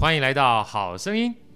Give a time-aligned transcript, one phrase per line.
[0.00, 1.49] 欢迎来到好声音。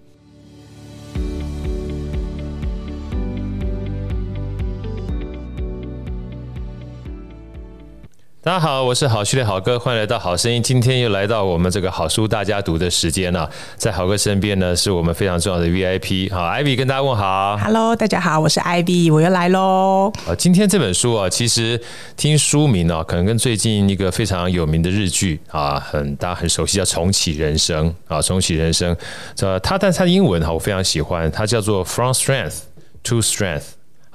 [8.45, 10.61] 大家好，我是好序列好哥，欢迎来到好声音。
[10.61, 16.31] 今天又来到我们这个好书大家读的时间了，在好哥身边呢，是我们非常重要的 VIP。
[16.31, 17.57] 好，Ivy 跟大家问好。
[17.57, 20.13] Hello，大家好，我是 Ivy，我又来喽。
[20.27, 21.81] 啊，今天这本书啊，其实
[22.15, 28.95] 听书名呢，可能跟最近一个非常有名的日剧啊，很大家很熟悉，叫《重启人生》啊，《重启人生》。
[29.41, 32.57] 呃，它但是它的英文哈，我非常喜欢，它叫做 From Strength
[33.05, 33.63] to Strength。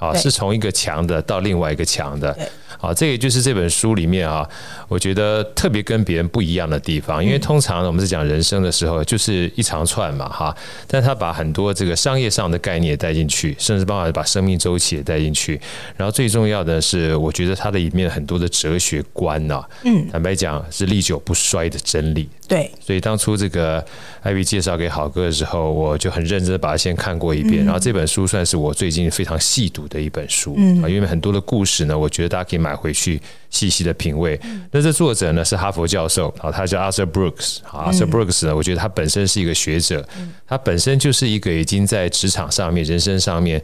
[0.01, 2.37] 啊，是从一个强的到另外一个强的。
[2.79, 4.49] 好，这个就是这本书里面啊，
[4.89, 7.23] 我觉得特别跟别人不一样的地方。
[7.23, 10.57] 因为通常我们是讲人生的时候，就是一长串嘛，哈。
[10.87, 15.61] 但他把很多这个商业上的概念也带进去，甚至帮我把生命周期也带进去。
[15.95, 22.27] 然后最重要的是，我觉得它的里面很多的哲学观呐，嗯，坦白讲是历久不衰的真理。
[22.49, 23.85] 对，所以当初这个
[24.23, 27.65] 艾比介绍给好哥的时候，我就很认真的把它先看过一遍。
[27.65, 34.41] 然后这本书算是我最近非常细读的一本书，啊，因为很多的故事呢，我觉得大家可以买回去细细的品味。
[34.71, 40.03] 那这作者呢是哈佛教授，啊，他叫 Arthur Brooks，啊，Arthur Brooks 呢，我觉得他本身是一个学者，
[40.47, 43.63] 他本身就是一个已经在职场上面、人生上面，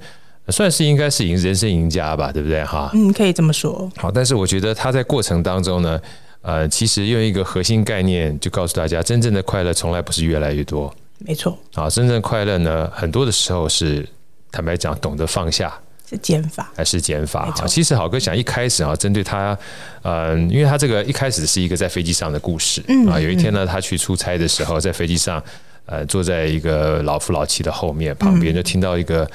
[0.48, 2.62] 算是应该是赢人生赢家吧，对不对？
[2.64, 3.90] 哈，嗯，可以这么说。
[3.96, 5.98] 好，但是我觉得他在过程当中呢。
[6.42, 11.58] 呃，其实用一个核心概念就告诉大家，真正的快乐从来不是越来越多，没错。
[11.74, 14.08] 啊，真正快乐呢，很多的时候是
[14.52, 15.76] 坦白讲，懂得放下，
[16.08, 17.50] 是减法，还是减法？
[17.50, 19.58] 好，其实好哥想一开始啊，针对他，
[20.02, 25.42] 呃，因为他这个一开始是一个在飞机上的故事，嗯，啊，有一天呢，他去出差的时候，在飞机上，
[25.86, 29.28] 呃，坐在一个老夫老妻的后面，旁边就听到一个，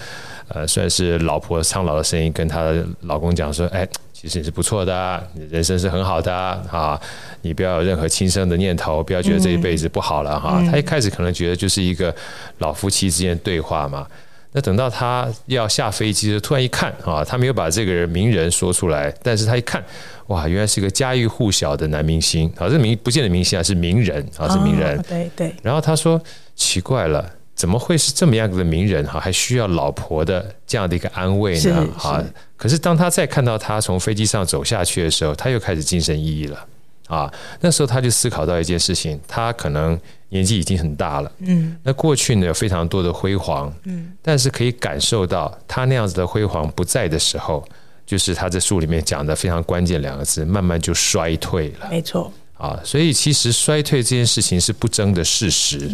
[0.47, 3.87] 呃，算是老婆苍老的声音，跟他老公讲说，哎。
[4.13, 7.01] 其实你是不错的，你人生是很好的啊！
[7.41, 10.61] 你不要有任何轻生的念头，不要觉得这一辈子不好了哈。
[10.69, 12.15] 他一开始可能觉得就是一个
[12.59, 14.05] 老夫妻之间的对话嘛。
[14.53, 19.83] 那等到他要下飞机，突然一看啊，他没有把这个人名人说出来，但是他一看，
[20.27, 22.67] 哇，原来是一个家喻户晓的男明星啊！
[22.69, 25.01] 这名不见得明星啊，是名人啊，是名人。
[25.07, 25.55] 对对。
[25.63, 26.21] 然后他说
[26.55, 29.19] ：“奇怪了。”怎么会是这么样的名人哈？
[29.19, 31.87] 还需要老婆的这样的一个安慰呢？
[32.01, 32.23] 啊！
[32.57, 36.65] 可是当他再看到他从飞机上走下去的时候，他又开始精神奕奕了
[37.11, 37.31] 啊！
[37.59, 39.99] 那时候他就思考到一件事情：他可能
[40.29, 47.67] 年纪已经很大了，嗯，那过去呢有非常多的辉煌，嗯，但是可以感受到他那样子的辉煌不在的时候，
[48.05, 51.89] 就是他在书里面讲的非常关键两个字：慢慢就衰退了。
[51.89, 52.31] 没错。
[52.57, 55.89] 啊，所以其实衰退这件事情是不争的事实，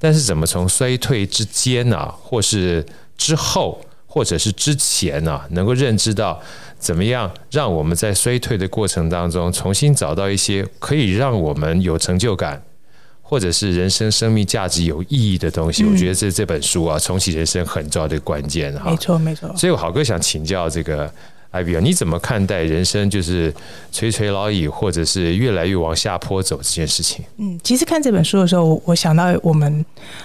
[0.00, 2.82] 但是怎么从衰退之间呢，或是
[3.18, 6.40] 之后，或者是之前呢，能够认知到
[6.86, 12.62] 怎么样让我们在衰退的过程当中重新找到一些可以让我们有成就感，
[13.22, 18.92] 或者是人生生命价值有意义的东西，我觉得这这本书啊，重启人生很重要的关键哈。
[18.92, 19.52] 没错，没错。
[19.56, 21.12] 所以我好哥想请教这个。
[21.62, 23.52] 你怎么看待人生就是
[23.92, 27.24] 垂垂老矣，或者是越来越往下坡走这件事情？
[27.38, 29.84] 嗯，其实看这本书的时候，我想到我们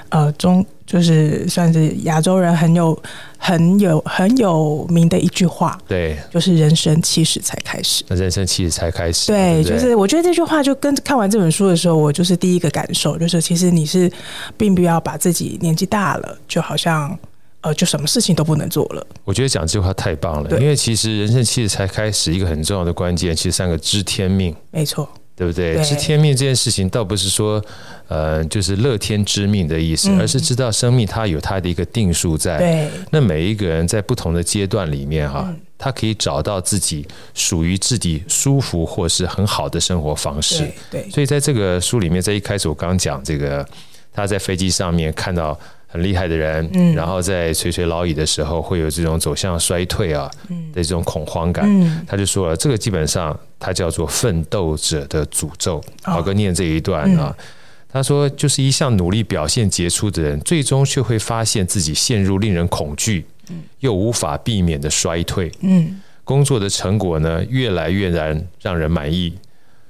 [0.09, 2.97] 呃中就是算是亚洲人很有
[3.38, 8.03] 很有很有名的一句话，对，就是人生七十才开始。
[8.08, 14.12] 那人生七十才开始，对，就是我觉得这句话就跟看完这本书的时候，我就是第一个感受，就是其实你是
[14.58, 17.18] 并不要把自己年纪大了，就好像。
[17.62, 19.06] 呃，就什么事情都不能做了。
[19.24, 25.80] 我觉得讲这句话太棒了，因为其实人生其实才开始，一个很重要的关键，其实三个知天命，没错，对不对？
[25.84, 27.64] 知天命这件事情，倒不是说
[28.08, 32.58] 呃，就是乐天知命的意思，而是知道生命它有它的一个定数在。
[32.58, 40.68] 对，那每一个人在不同的阶段里面哈，他可以找到自己属于自己舒服或是很好的生活方式。
[40.90, 43.64] 对，所以在这个书里面，在一开始我刚讲这个，
[44.12, 45.56] 他在飞机上面看到。
[45.91, 50.31] 很厉害的人，嗯，然后在垂垂老矣的时候，会有这种走向衰退啊
[50.74, 51.66] 的这种恐慌感。
[51.68, 55.84] 嗯，他就说了，这个基本上他叫做奋斗者的诅咒。
[56.02, 57.35] 好哥念这一段啊，
[57.91, 63.26] 他说，就是一向努力表现杰出的人，最终却会发现自己陷入令人恐惧，
[63.82, 65.52] 又无法避免的衰退。
[65.59, 69.34] 嗯，工作的成果呢，越来越难让人满意，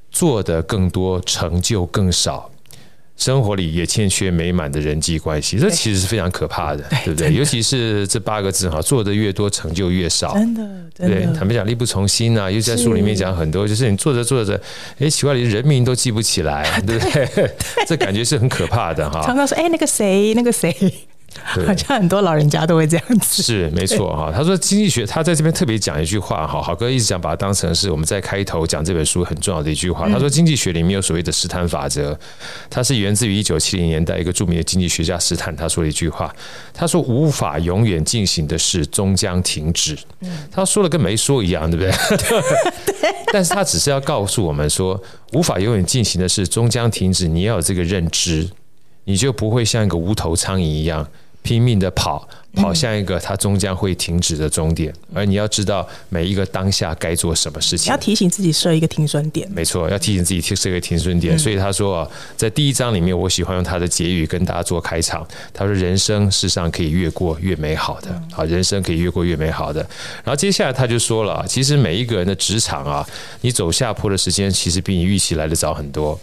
[0.09, 2.49] 做的更多，成就更少。
[3.21, 7.31] 生活里也欠缺美满的人际关系，这其实是非常可怕的，对，对不对？
[7.31, 10.61] 尤其是这八个字哈，做的越多，成就越少，真的，
[10.95, 11.33] 真的对。
[11.35, 14.59] 坦白讲，力不从心啊，又在书里面讲很多，就是你做着做着，
[14.97, 17.25] 哎，奇怪，连人名都记不起来， 对不对？
[17.35, 17.51] 对
[17.85, 19.21] 这感觉是很可怕的哈。
[19.23, 20.75] 常常说，哎，那个谁，那个谁。
[21.43, 23.41] 好像很多老人家都会这样子。
[23.41, 24.31] 是没错哈。
[24.35, 26.61] 他说经济学，他在这边特别讲一句话哈。
[26.61, 30.07] 好哥一直想把它当成是我们在开头讲这本书很重要的一句话。
[30.09, 32.17] 他说经济学里面有所谓的斯坦法则，
[32.69, 36.33] 它是源自于一九七零年代一个著名的经济学家斯坦他说的一句话。
[36.73, 39.97] 他说无法永远进行的事终将停止。
[40.51, 42.17] 他说了跟没说一样，对不对？
[42.19, 43.11] 对。
[43.33, 45.01] 但是他只是要告诉我们说，
[45.31, 48.49] 无法永远进行的事终将停止，你要有这个认知，
[49.11, 51.05] 你就不会像一个无头苍蝇一样
[51.41, 52.25] 拼命的跑。
[52.53, 57.89] 跑向一个它终将会停止的终点，而你要知道每一个当下该做什么事情。
[57.91, 59.49] 要提醒自己设一个停损点。
[59.51, 61.37] 没错，要提醒自己设一个停损点。
[61.39, 65.25] 所以他说，在第一章里面，我喜欢用他的结语跟大家做开场。
[65.53, 69.79] 他说：“人生世上可以越过越美好的，好，人生可以越过越美好的。”
[70.23, 73.07] 然后接下来他就说了：“其实每一个人的职场啊，
[73.41, 76.19] 你走下坡的时间其实比你预期来的早很多。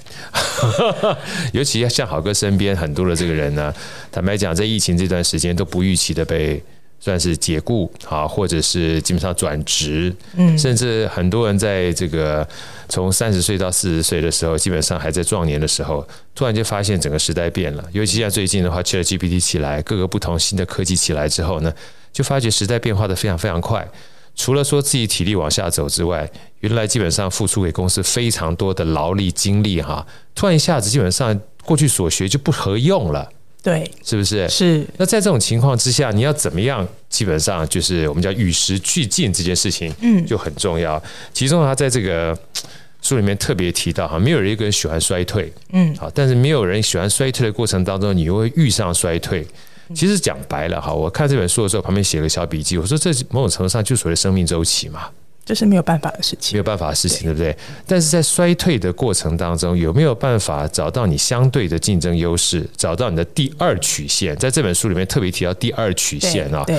[1.52, 3.72] 尤其像好哥身边很多的这个人呢，
[4.12, 6.60] 坦白讲，在疫情这段时间都不预期的被
[7.00, 12.46] 算是解雇啊，或者是基本上转职，嗯，甚至很多人在这个
[12.88, 17.84] 从三十岁到四十岁的时候，基本上还在壮年的时候，突然就发现整个时代变了。
[17.92, 21.72] 尤其像最近的话，ChatGPT 起来，各个不同新的科技起来之后呢，
[22.12, 23.88] 就发觉时代变化的非常非常快。
[24.34, 26.28] 除了说自己体力往下走之外，
[26.60, 30.04] 原来基本上付出给公司非常多的劳力精力哈，
[30.34, 33.28] 突然一下子基本上过去所学就不合用了。
[33.68, 34.48] 对，是不是？
[34.48, 34.86] 是。
[34.96, 36.88] 那在这种情况之下，你要怎么样？
[37.10, 41.02] 基本上就是我们叫与时俱进这件事情，嗯，就很重要。
[41.34, 42.34] 其中他在这个
[43.02, 49.46] 书里面特别提到哈，没有人一个人喜欢衰退，嗯，好，但是没有人喜欢衰退的过程当中，你又会遇上衰退。
[49.94, 55.10] 其实讲白了哈，我看这本书的时候，旁边写了个小笔记，我说这某种程度上就所谓生命周期嘛。
[55.48, 57.56] 这是没有办法的事情，没有办法的事情，对不对？
[57.86, 64.36] 但是在衰退的过程当中，有没有办法找到你相对的竞争优势，找到你的第二曲线？
[64.36, 66.78] 在这本书里面特别提到第二曲线啊，对，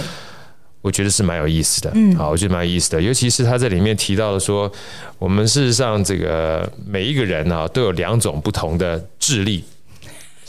[0.84, 1.92] 我觉得是蛮有意思的。
[1.96, 4.72] 嗯，好，我觉得蛮有意思的，尤其是他在里面提到了说，
[5.18, 9.64] 我们事实上这个每一个人啊，都有两种不同的智力。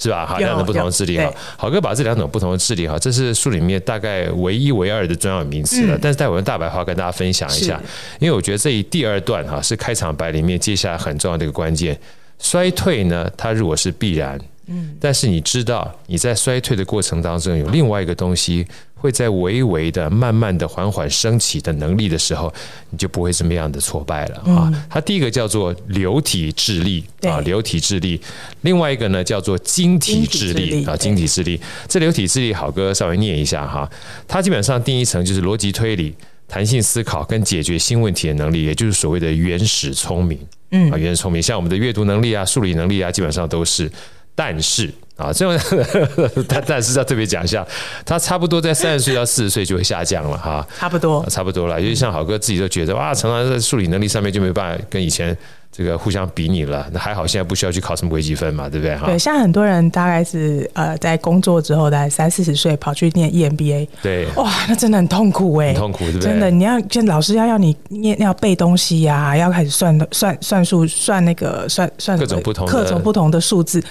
[0.01, 0.25] 是吧？
[0.27, 1.31] 好，两种不同的智力哈。
[1.59, 5.99] 好哥把这两种不同的智力哈，这是书里面大概唯一唯二的专有名词了。
[6.01, 7.79] 但是待会用大白话跟大家分享一下，
[8.19, 11.99] 因为我觉得这一第二段哈是开场白里面接下来很重要的一个关键。
[12.39, 18.67] 衰退呢，它如果是必然，嗯，但是你知道你在衰退的过程当中有另外一个东西。
[19.01, 22.53] 会在微微的、慢慢的、缓缓升起的能力的时候，
[22.91, 24.71] 你就不会这么样的挫败了啊。
[24.91, 28.21] 它第一个叫做流体智力啊，流体智力；
[28.61, 31.59] 另外一个呢叫做晶体智力啊，晶体智力。
[31.89, 33.91] 这流体智力，好哥稍微念一下哈。
[34.29, 36.15] 它基本上定义成就是逻辑推理、
[36.47, 40.39] 弹性思考跟解决新问题的能力，也就是所谓的原始聪明。
[40.73, 43.91] 嗯啊，原始聪明，像我们的阅读能力啊、数理能力啊，基本上都是。
[44.37, 45.85] 但是啊，这种
[46.49, 47.67] 但但是要特别讲一下，
[48.07, 51.79] 他差不多在三十岁到四十岁就会下降了哈，差不多，差不多了。
[51.79, 55.37] 因为像好哥自己都觉得哇，常常在数理能力上面就没办法跟以前
[55.71, 56.89] 这个互相比拟了。
[56.91, 58.97] 那还好，现在不需要去考什么微积分嘛，对不对？
[58.97, 66.31] 哈，对，像很多人大概是呃在工作之后，大概三四十岁跑去念 EMBA，对，哇，那真的很痛苦哎，很痛苦，对不对？
[66.31, 73.83] 真的，你要就老师要要你念要背东西呀、啊，要开始算算算数，算那个算算各种不同各种不同的数字。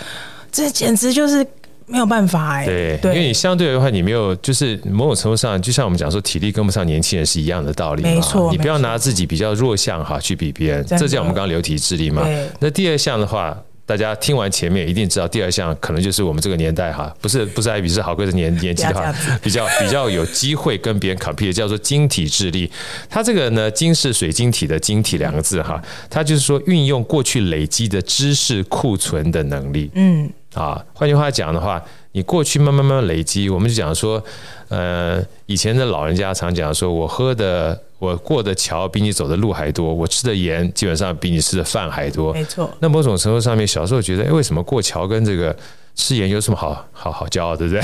[0.51, 1.46] 这简直就是
[1.86, 2.66] 没有办法哎，
[2.98, 8.04] 对，因为你相对的话，你没有，就是某种程度上，就像我们讲说，体力跟不上年轻人是一样的道理。
[8.04, 12.24] 没错，你不要拿自己比较弱项哈去比别人，这叫我们刚刚流体智力嘛。
[12.60, 13.57] 那第二项的话，
[13.88, 22.70] 大家听完前面一定知道，第二项可能就是我们这个年代哈，不是不是艾比是好贵的年年纪的话，比较比较有机会跟别人 compete，叫做晶体智力。
[23.10, 29.89] 它这个呢，晶是水晶体的晶体两个字哈，它就是说运用过去累积的知识库存的能力。
[29.96, 30.29] 嗯。
[30.53, 31.82] 啊，换句话讲的话，
[32.13, 34.24] 你过去慢慢慢慢累积，我们就讲说，
[34.68, 42.34] 呃，以前的老人家常讲说，我喝的，我过的桥比你走的路还多，我吃的盐基本上比你吃的饭还多。
[42.34, 42.70] 没错。
[42.79, 45.56] 那某种程度上面，小时候觉得，哎，为什么过桥跟这个？
[46.00, 47.84] 吃盐有什么好好好骄傲，对不对？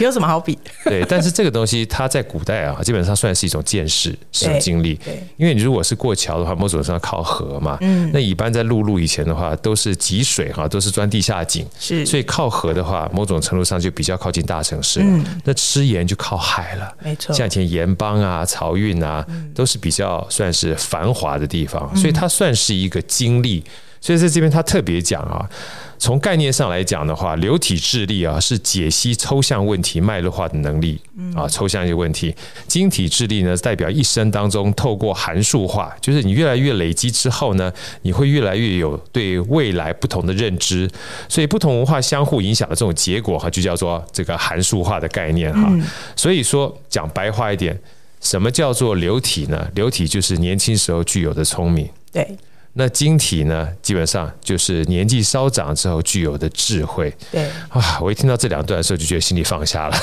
[0.00, 0.58] 有什么好比？
[0.86, 4.98] 对，但是这个东西它在古代啊，基本上算是一种见识，是一种经历。
[5.36, 7.76] 因为你如果是过桥的话，某种程度上靠河嘛。
[7.82, 8.10] 嗯。
[8.10, 11.66] 那一般在陆路以前的话，都是汲水哈，都是钻地下井。
[11.78, 12.06] 是。
[12.06, 15.00] 所以靠河的话，某种程度上就比较靠近大城市。
[15.02, 15.22] 嗯。
[15.44, 16.90] 那吃盐就靠海了。
[17.02, 17.34] 没错。
[17.34, 19.22] 像以前盐帮啊、漕运啊，
[19.54, 23.62] 都是比较算是繁华的地方，所以它算是一个经历。
[24.06, 25.50] 所以在这边他特别讲啊。
[25.98, 31.00] 从概念上来讲的话，流体智力啊是解析抽象问题脉络化的能力
[31.34, 32.32] 啊，抽象一些问题。
[32.68, 37.72] 晶体智力呢，代表一生当中透过函数化，就是你越来越累积之后呢，
[38.02, 40.88] 你会越来越有对未来不同的认知。
[41.30, 45.72] 所以不同文化相互影响的这种结果哈，就叫做这个函数化的概念哈。
[46.14, 47.76] 所以说讲白话一点，
[48.20, 49.66] 什么叫做流体呢？
[49.74, 51.88] 流体就是年轻时候具有的聪明。
[52.12, 52.36] 对。
[52.78, 57.10] 那晶体呢，基本上就是年纪稍长之后具有的智慧。
[57.32, 59.96] 对啊，我一听到这两段的时候，就觉得心里放下了。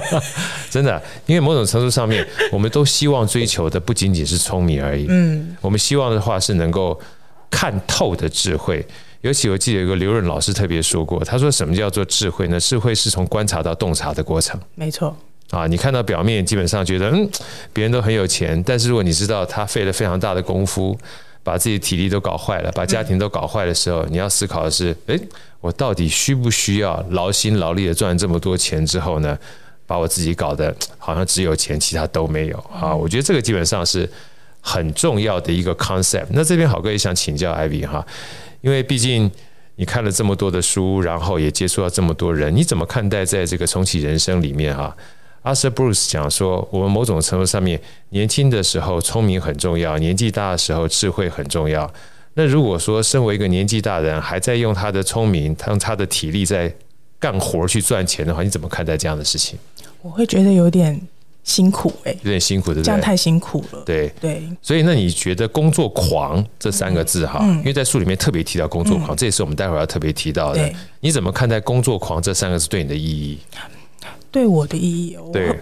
[0.70, 5.04] 真的，因为某种程度上面，我们都希望追求的不仅仅是聪明而已。
[5.10, 6.98] 嗯，我们希望的话是能够
[7.50, 8.82] 看透的智慧。
[9.20, 12.58] 尤其我记得有个刘润老师特别说过，他说：“什么叫做智慧呢？
[12.58, 15.14] 智慧是从观察到洞察的过程。”没错。
[15.50, 17.28] 啊，你看到表面，基本上觉得嗯，
[17.74, 20.98] 别人都很有钱，但是如果你知道他费了非常大的功夫。
[21.48, 25.18] 把自己体力都搞坏了，把家庭都搞坏的时候，你要思考的是：诶，
[25.62, 29.38] 我到底需不需要劳心劳力的赚这么多钱之后呢，
[29.86, 32.94] 把我自己搞得好像只有钱，其他都没有啊？
[32.94, 34.06] 我觉得这个基本上是
[34.60, 36.26] 很重要的一个 concept。
[36.32, 38.06] 那这边好哥也想请教 Ivy 哈，
[38.60, 39.30] 因为毕竟
[39.76, 44.76] 你看了这么多的书，然后也接触到这么多人，你怎么看待在这个重启人生里面
[45.42, 47.80] 哈？Arthur Bruce 讲说，我们某种程度上面，
[48.10, 51.90] 年轻的时候聪明很重要，年纪大的时候智慧很重要。
[52.34, 56.72] 那如果说身为一个年纪大的人，还在用他的聪明，用他的体力在
[57.18, 59.58] 干活去赚钱的话，你怎么看待这样的事情？
[60.02, 61.00] 我会觉得有点
[61.42, 62.84] 辛苦哎、欸，有点辛苦，对不对？
[62.84, 63.82] 这样太辛苦了。
[63.84, 64.40] 对对。
[64.62, 70.72] 所以，那你觉得“工作狂”这三个字哈，因为在书里面特别提到“工作狂”，这也是我们待会儿要特别提到的。
[71.00, 73.38] 你怎么看待“工作狂”这三个字对你的意义？
[74.30, 75.58] 对我的意义，对，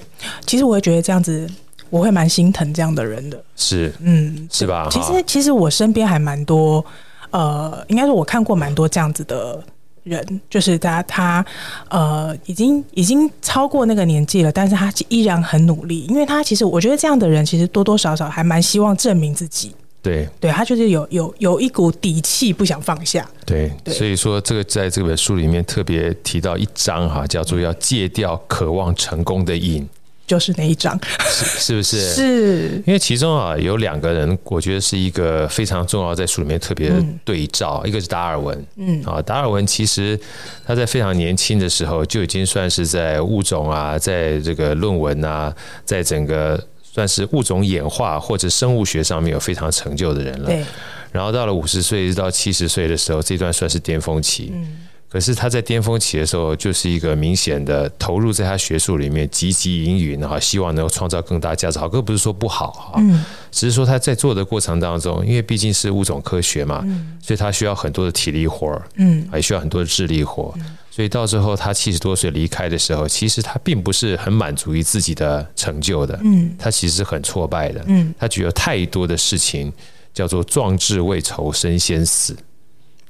[0.47, 1.49] 其实我也觉得这样子，
[1.91, 3.43] 我会蛮心疼这样的人的。
[3.55, 4.89] 是，嗯，是吧？
[4.91, 6.85] 其实，其实我身边还蛮多，
[7.31, 9.63] 呃，应该说我看过蛮多这样子的
[10.03, 11.45] 人，就是他他
[11.89, 19.75] 呃，已经已经超过那个年纪了，但是他依然很努力，因为他其实我觉得这样的人其实多多少少还蛮希望证明自己。
[20.03, 23.29] 对，对他就是有有有一股底气，不想放下。
[23.45, 29.85] 对，对，所以说这个在这本书里面特别提到一章哈，叫做要戒掉渴望成功的瘾，
[30.25, 30.97] 就是那一章，
[31.29, 32.01] 是是不是？
[32.15, 32.83] 是。
[32.87, 39.03] 因为其中啊有两个人，我觉得是一个非常重要，在书里面特别的对照，嗯、一个是达尔文，嗯。
[39.05, 40.17] 啊，达尔文其实
[40.65, 45.53] 他在非常年轻的时候就已经算是在物种啊，在这个论文啊，
[45.85, 46.63] 在整个。
[46.97, 50.47] 算是物种演化或者生物学上面有非常成就的人了。
[50.47, 50.65] 对。
[51.13, 54.51] 然后到了五十岁到七十岁的时候，这段算是巅峰期。
[54.55, 54.79] 嗯。
[55.11, 61.79] 可是他在巅峰期的时候，就是一个明显的投入在他学术里面，汲汲营营哈，希望能够创造更大价值。
[61.79, 63.23] 好哥不是说不好哈，嗯。
[63.53, 67.19] 只是说他在做的过程当中，因为毕竟是物种科学嘛，嗯。
[67.23, 70.61] 所以他需要很多的体力活儿，嗯，还需要很多的智力活儿。
[70.97, 79.71] 所以到最后，他七十多岁离开的时候，其实他并不是很满足于自己的成就的，嗯，他其实很挫败的，嗯，他觉得太多的事情
[80.15, 82.35] 叫做壮志未酬身先死，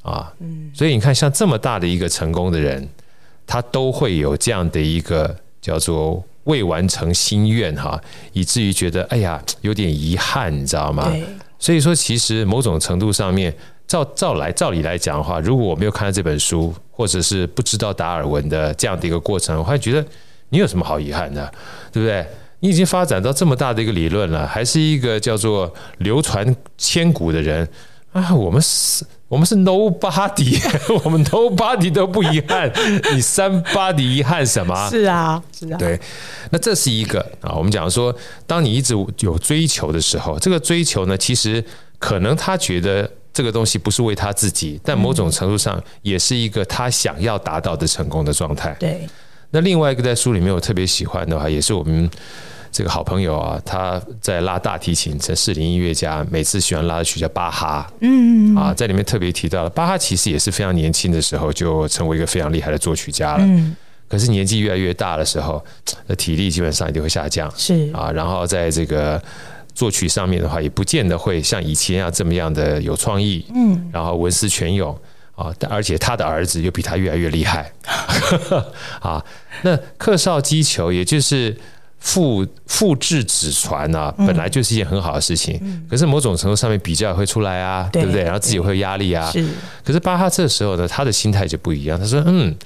[0.02, 2.88] 啊，嗯，所以你看，像这么大的一个成功的人，
[3.46, 8.02] 他都会有这样的一个叫做未完成心愿哈，
[8.32, 11.14] 以至于觉得哎呀有点遗憾，你知道吗？
[11.60, 13.54] 所以说，其实某种程度上面。
[13.88, 20.02] 照照来照理来讲的话，如果我没有看到这本书，或者是不知道达尔文的这样的一个过程，我还觉得
[20.48, 21.52] 你有什么好遗憾的，
[21.92, 22.26] 对不对？
[22.60, 27.68] 你已经发展到这么大的一个理论了，还是一个叫做流传千古的人
[28.12, 28.34] 啊！
[28.34, 30.58] 我们是，我们是 nobody，
[31.04, 32.72] 我们 nobody 都不遗憾，
[33.12, 34.88] 你 somebody 遗憾什么？
[34.88, 35.76] 是啊，是啊。
[35.76, 36.00] 对，
[36.50, 37.52] 那这是一个啊。
[37.54, 38.12] 我们讲说，
[38.46, 41.62] 当你一直有追求的时候，这个追求呢，其实
[41.98, 43.08] 可能他觉得。
[43.36, 48.74] 这个东西不是为他自己，但某种程度上也是一个他想要达到的成功的状态。
[48.80, 49.06] 对。
[49.50, 52.10] 那另外一个在书里面我特别喜欢的话，也是我们
[52.72, 57.86] 这个好朋友啊，他在拉大提琴，成适龄音乐家，每次喜欢拉的曲叫巴哈。
[58.00, 58.56] 嗯。
[58.56, 63.44] 啊，在里面特别提到了巴哈，其实也是非常年轻的时候就成为一个非常厉害的作曲家了。
[63.44, 63.76] 嗯。
[64.08, 65.62] 可是年纪越来越大的时候，
[66.06, 67.52] 那体力基本上一定会下降。
[67.54, 67.90] 是。
[67.92, 69.22] 啊，然后在这个。
[69.76, 74.98] 作曲上面的话，也不见得会像以前啊这么样的有创意，嗯，然后文思泉涌
[75.34, 77.70] 啊，但而且他的儿子又比他越来越厉害，
[79.00, 79.22] 啊，
[79.60, 81.54] 那客少击球，也就是
[81.98, 88.22] 父父继子传啊，本来就是一件很好的事情，可是某种程度上面比较也会出来啊，对不对？
[88.22, 89.46] 然后自己会有压力啊，是。
[89.84, 92.56] 可是巴哈这时候呢，他的心态就不一样，他说，嗯，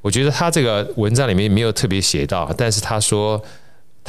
[0.00, 3.38] 我觉得他这个文章里面没有特别写到，但是他说。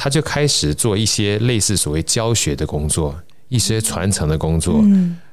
[0.02, 3.14] 他就开始做一些类似所谓教学的工作，
[3.50, 4.82] 一些传承的工作，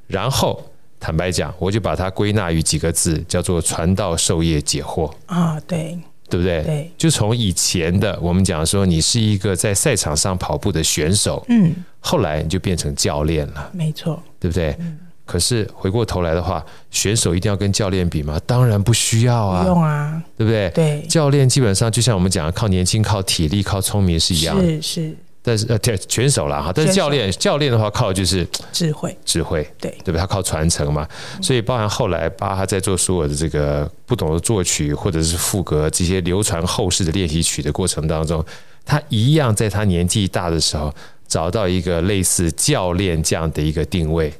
[0.07, 0.61] 然后
[0.99, 5.09] 坦白讲，我就把它归纳于几个字，叫做传道授业解惑。
[5.27, 5.97] 啊，对，
[6.29, 6.63] 对不对？
[6.63, 14.75] 对，就从以前的我们讲说，你是一个在赛场上跑步的选手，嗯，后来你就变成教练了，没错，对不对？
[14.81, 14.99] 嗯。
[15.27, 18.39] 可是回过头来的话，选手一定要跟教练比吗？
[18.47, 20.71] 当然不需要啊，不用啊，对不对？
[20.71, 25.17] 对，教练基本上就像我们讲的，靠年轻、靠体力、靠聪明是一样的，是是。
[25.43, 25.79] 但是呃，
[26.09, 30.17] 选手啦哈，但是教练教练的话靠的就是智慧，智慧，对对不对？
[30.17, 31.07] 他靠传承嘛，
[31.41, 38.43] 所以包含后来巴哈在做所有的这个不懂得作曲或者是赋格这些流传后世的练习曲的过程当中，
[38.85, 40.93] 他一样在他年纪大的时候
[41.29, 44.33] 找到一个类似教练这样的一个定位。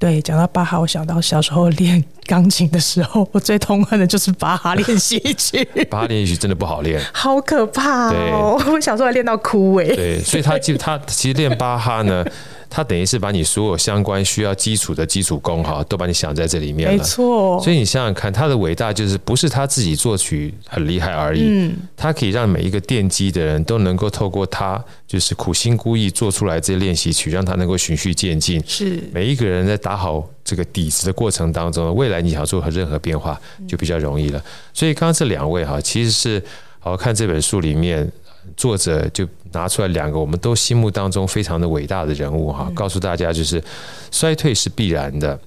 [0.00, 5.62] 对，讲到巴哈，我想到小时候练钢琴的时候，我最痛恨的就是巴哈练习曲。
[5.90, 8.58] 巴哈练习曲真的不好练，好可怕哦！
[8.72, 9.84] 我小时候还练到哭哎。
[9.84, 12.24] 对，所以他就他其实练巴哈呢。
[12.70, 16.96] 他等于是把你所有相关需要基础的基础功哈，都把你想在这里面了。
[16.96, 17.60] 没错。
[17.60, 28.62] 所以你想想看，他的伟大就是不是他自己作曲很厉害而已，嗯，他可以让每一个奠基的人都能够透过他就是苦心孤诣做出来这些练习曲，让他能够循序渐进。
[28.64, 29.02] 是。
[29.12, 33.36] 每一个人在打好这个底子的过程当中，未来你想做任何变化
[33.66, 34.40] 就比较容易了。
[34.72, 36.40] 所以刚刚这两位哈，其实是
[36.78, 38.10] 好好看这本书里面。
[38.56, 43.62] 作者就拿出来两个我们都心目当中非常的伟大的人物哈，告诉大家就是
[44.10, 45.38] 衰退是必然的，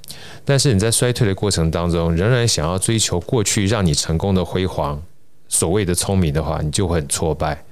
[0.43, 5.01] 但是你在衰退的过程当中，仍然想要追求过去让你成功的辉煌，
[5.48, 7.63] 所谓的聪明的话，你就会很挫败。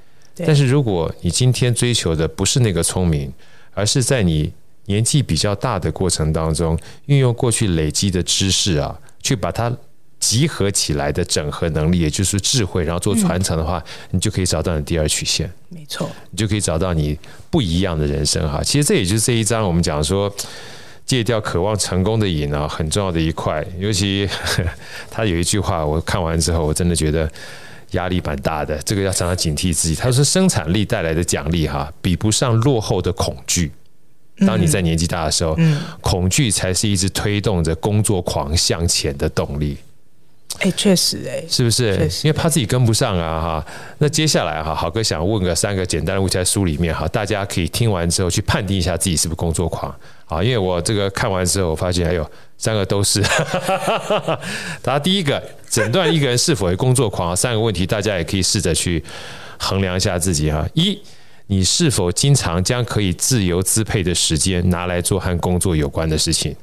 [0.45, 3.31] 但是如果你今天追求的不是那个聪明，
[3.73, 4.51] 而是在你
[4.85, 9.75] 年纪比较大的过程当中，运用过去累积的知识啊，去把它。
[10.21, 15.51] 集合起来的整合能力，也就是智慧，然后做传承的话，嗯、你就可以找到你第二曲线。
[15.67, 17.17] 没错，你就可以找到你
[17.49, 18.61] 不一样的人生哈。
[18.63, 20.33] 其实这也就是这一章我们讲说
[21.05, 23.65] 戒掉渴望成功的瘾啊，很重要的一块。
[23.79, 24.29] 尤其
[25.09, 27.29] 他有一句话，我看完之后，我真的觉得
[27.91, 28.77] 压力蛮大的。
[28.83, 29.95] 这个要常常警惕自己。
[29.95, 33.71] 他说，生产力带来的奖励哈，比不上落后的恐惧。
[34.45, 35.57] 当你在年纪大的时候，
[35.99, 39.77] 恐惧才是一直推动着工作狂向前的动力。
[40.60, 41.93] 哎，确实哎，是不是？
[42.24, 43.65] 因为怕自己跟不上啊，哈。
[43.98, 49.93] 那接下来哈，好哥想问个三个简单的问题，在书里面哈，大家可以听完之后去判定一下自己是不是工作狂
[50.25, 50.43] 啊。
[50.43, 53.22] 因为我这个看完之后，我发现还有三个都是。
[54.84, 59.03] 大家第一个诊断一个人是否为工作狂，三个问题大家也可以试着去
[59.58, 60.67] 衡量一下自己哈。
[60.74, 61.00] 一，
[61.48, 66.56] 你是否经常将可以自由支配的时间拿来做和工作有关的事情，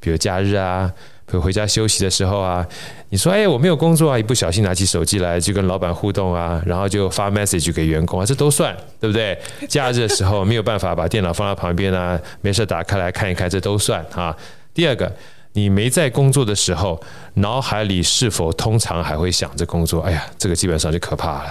[0.00, 0.90] 比如假日啊？
[1.32, 2.66] 回家休息的时候啊，
[3.10, 9.38] 你说哎，我没有工作啊，一不小心拿起手机来就跟老板互动啊，然后就发 message 给员工啊，这都算对不对？
[9.68, 14.34] 假日的时候没有办法把电脑放到旁边啊，没事打开来看一看，这都算啊。
[14.72, 15.12] 第二个，
[15.52, 17.00] 你没在工作的时候，
[17.34, 20.02] 脑海里是否通常还会想着工作？
[20.02, 21.50] 哎呀，这个基本上就可怕了。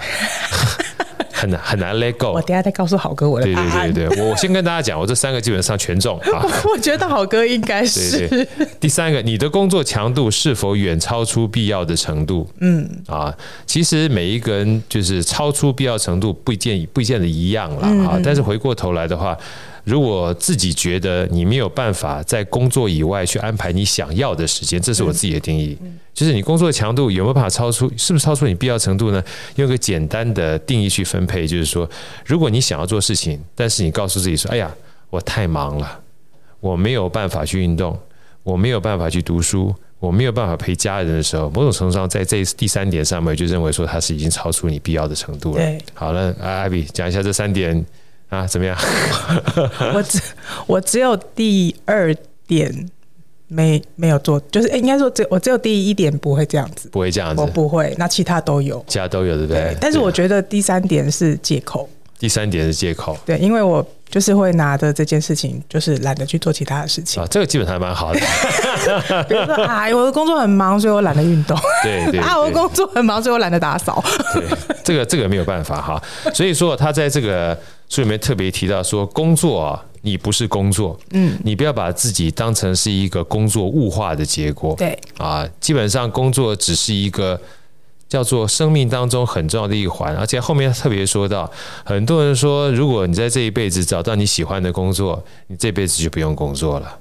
[1.38, 2.32] 很难很难 let go。
[2.32, 3.92] 我等下再告诉好哥我的答案。
[3.92, 6.44] 对对对对，我先跟大家讲，我这三个基本上全中啊。
[6.68, 8.26] 我觉得好哥应该是。
[8.26, 8.68] 对对对。
[8.80, 12.48] 第三个，你的工作强度是否远超出必要的程度？
[12.60, 13.32] 嗯啊，
[13.64, 18.20] 其实每一个人就是超出必要程度不一定不一定的一样了啊。
[18.24, 19.36] 但是回过头来的话。
[19.88, 25.78] 如果自己觉得你没有办法在工作以外去安排你想要的时间，这是我自己的定义。
[26.12, 29.24] 就是你工作的强度有没有办法超出，是不是超出你必要程度呢？
[29.56, 31.88] 用个简单的定义去分配，就是说，
[32.26, 34.70] 如果你想要做事情，但是你告诉自己说：“哎呀，
[35.08, 35.98] 我太忙了，
[36.60, 37.98] 我没有办法去运动，
[38.42, 45.56] 我没有办法去读书，我没有办法陪家人的时候，某种程度上，在这第三点上面，就认为说它是已经超出你必要的程度了。
[45.56, 47.82] 对”好了，阿比讲一下这三点。
[48.28, 48.76] 啊，怎么样？
[49.94, 50.20] 我只
[50.66, 52.14] 我只有第二
[52.46, 52.88] 点
[53.48, 59.62] 没没有做，就是应该说只我只有第一点不会这样子，不会这样子，我不会，那其他都有，其他都有，对不对？
[59.62, 61.88] 对，但是我觉得第三点是借口，
[62.18, 68.20] 第三点是借口，对，因为我就是会拿着这件事情，就是懒得去做其他的事情啊，这个基本上还蛮好的。
[69.26, 71.58] 比如说 啊，我的工作很忙，所以我懒得运动。
[71.82, 74.04] 对对，对啊，我的工作很忙，所以我懒得打扫。
[74.34, 74.44] 对，
[74.84, 76.02] 这个这个没有办法哈，
[76.34, 77.58] 所以说他在这个。
[77.88, 87.40] 书里面特别提到说，工作啊，你不是工作，嗯，你不要把自己当成是一个工作物化的结果，对，啊，基本上工作只是一个
[88.08, 91.50] 叫做生命当中很重要的一环，而且后面特别说到，
[91.84, 96.98] 很多人说，如果你在这一辈子找到你喜欢的工作，你这辈子就不用工作了。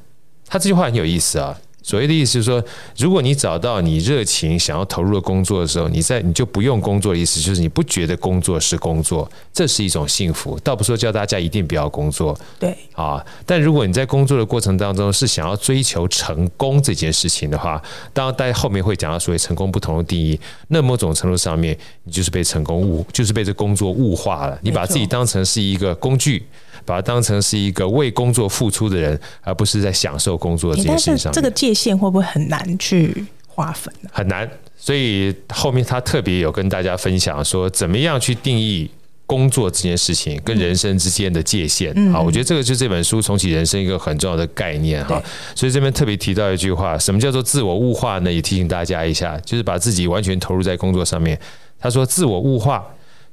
[0.48, 1.58] 他这句话很有意思啊。
[1.88, 2.62] 所谓的意思就是说，
[2.98, 10.60] 如果你找到你热情想要投入的工作的时候，你在你就不用工作的意思就是你不觉得工作是工作，这是一种幸福。
[10.60, 13.26] 倒不说叫大家一定不要工作，对啊。
[13.46, 24.60] 但如果你在工作的过程当中是想要追求成功这件事情的话，当然大家后面会讲到所谓成功不同的定义，那某种程度上面你就是被成功物，就是被这工作物化了。
[24.62, 26.46] 你把自己当成是一个工具。
[26.88, 31.34] 把它当成是一个为工作付出的人，而不是在享受工作这件事情上。
[31.34, 34.10] 这个界限会不会很难去划分呢？
[34.14, 38.90] 很难，所以后面他特别有跟大家分享说，怎么样去定义
[39.26, 41.94] 工作这件事情跟人生之间的界限。
[42.14, 45.22] 好，我觉得这个就是这本书重启人生一个很重要的概念哈。
[45.54, 48.32] 所以这边特别提到一句话，什么叫做自我物化呢？
[48.32, 51.38] 也提醒大家一下，就是把自己完全投入在工作上面。
[51.78, 52.82] 他说，自我物化。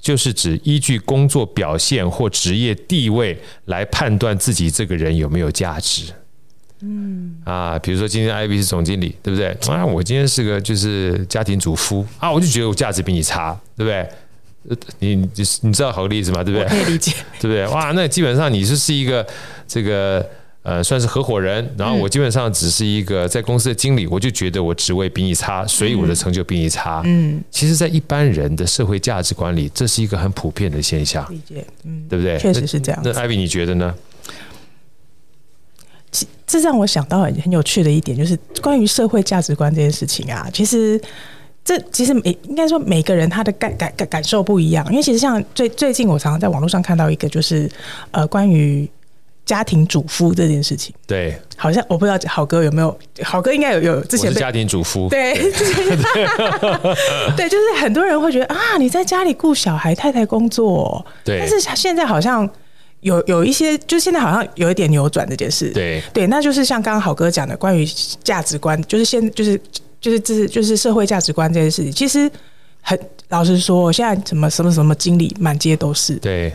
[0.04, 6.12] 就是指依据工作表现或职业地位来判断自己这个人有没有价值。
[6.82, 9.56] 嗯啊，比如说今天 Ivy 是总经理，对不对？
[9.74, 14.76] 啊，我今天是个就是家庭主妇啊，我就觉得我价值比你差，对不对？
[14.98, 15.30] 你你
[15.62, 16.44] 你知道好个例子吗？
[16.44, 16.68] 对不对？
[16.68, 17.66] 可以理解， 对不对？
[17.68, 19.26] 哇，那基本上你就是一个
[19.66, 20.24] 这个。
[20.64, 27.02] 呃，算是合伙人，然后我基本上只是一个在公司的经理，我就觉得我职位比你差，所以我的成就比你差。
[27.04, 31.30] 嗯，其实，在一般人的社会价值观里，这是一个很普遍的现象。
[31.30, 32.38] 理解，嗯，对不对？
[32.38, 32.98] 确实是这样。
[33.04, 33.94] 那艾比，你觉得呢？
[36.46, 40.48] 这让我想到很很有趣的一点，就是关于社会价值观这件事情啊。
[40.50, 40.98] 其实，
[41.62, 47.70] 这其实每应该说每个人他的感感感感受不一样，因为其实像最最近我常常在网络上看到一个，就是
[48.12, 48.88] 呃关于。
[49.44, 55.34] 家庭主妇这件事情，对，好像我不知道好哥有没有，好哥应该有有之前是家庭主妇，对，
[57.36, 62.48] 对，就是很多人会觉得啊，你在家里顾小孩，太太工作，对，但是现在好像
[63.00, 67.86] 有有一些，就现在好像有一点扭转这件事，对，对，那就是像刚刚好哥讲的，关于
[68.22, 69.60] 价值观，就是现就是
[70.00, 72.30] 就是这就是社会价值观这件事情，其实
[72.80, 76.50] 很老实说，现在什么什么什么经理满街都是，对，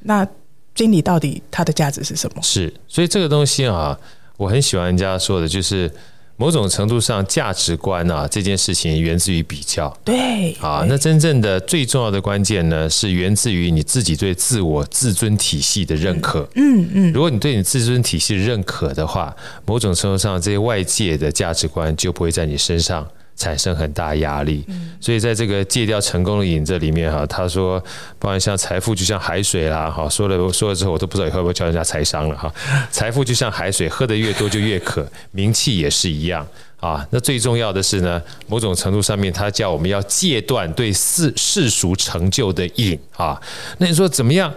[0.00, 0.26] 那。
[0.74, 2.42] 经理到底它的价值是什么？
[2.42, 3.98] 是，所以这个东西啊，
[4.36, 5.90] 我很喜欢人家说的，就是
[6.36, 9.94] 某种程度上价值观啊，这件事情源自于比较。
[10.02, 16.48] 对啊，那真正的最重要的关键呢，是源自于你自己对自我自尊体系的认可。
[16.54, 23.06] 嗯嗯，如果你对你自尊体系认可的话，某种程度上这些外界的价值观就不会在你身上。
[23.40, 24.62] 产生很大压力，
[25.00, 27.82] 所以在这个戒掉成功的瘾这里面哈，他说，
[28.18, 32.52] 包括像财富就像海水啦，哈，说了说了之后，我都不知道以后会不会叫人家财商了哈。
[32.92, 36.46] 财富就像海水，喝得越多就越渴，名气也是一样
[36.80, 37.02] 啊。
[37.08, 43.40] 那最重要的是呢，某种程度上面，他叫我们要戒断对世世俗成就的瘾啊。
[43.78, 44.52] 那你说怎么样？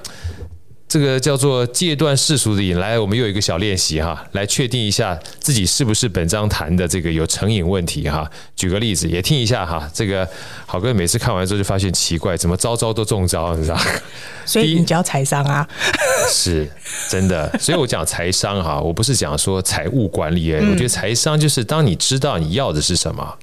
[0.94, 8.30] 这个叫做戒断世俗的瘾，来，我们又有一个小练习哈，来确定一下自己是不是本章谈的这个有成瘾问题哈。
[8.56, 9.90] 举个例子，也听一下哈。
[9.92, 10.30] 这个
[10.68, 13.80] 好哥每次看完之后就发现奇怪，怎么招招都中招，你知道？
[14.46, 15.68] 所以你教财商啊？
[16.30, 16.70] 是
[17.10, 17.52] 真的。
[17.58, 23.36] 所以我讲财商哈，我不是讲说财务管理，我觉得财商就是当你知道你要的是什么。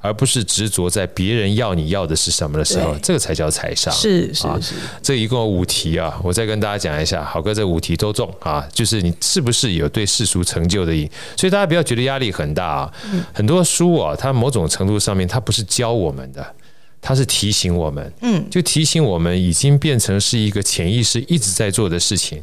[0.00, 3.92] 而不是执着在别人要你要的是什么的时候，这个才叫财商。
[3.92, 7.24] 是是是，这一共有五题啊，我再跟大家讲一下。
[7.24, 11.10] 好哥，这五题都中啊，就是你是不是有对世俗成就的瘾？
[11.36, 12.92] 所以大家不要觉得压力很大啊。
[13.32, 16.54] 很多书啊，它某种程度上面，它不是教我们的，
[17.00, 18.12] 它是提醒我们。
[18.20, 22.42] 嗯，就提醒我们已经变成是一个潜意识一直在做的事情，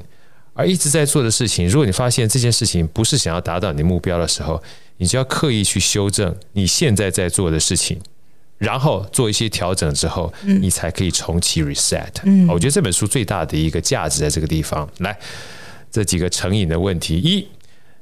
[0.54, 4.62] 而一直在做的事情，如果你发现这件事情不是想要达到你的目标的时候。
[4.98, 8.00] 你就要刻意去修正你现在在做的事情，
[8.58, 12.12] 然后做一些调整之后，你才可以重启 reset。
[12.24, 14.88] 嗯，我觉得这本书最大的一个价值在这个地方。
[15.00, 15.18] 来，
[15.92, 17.48] 这几个成瘾的问题：一，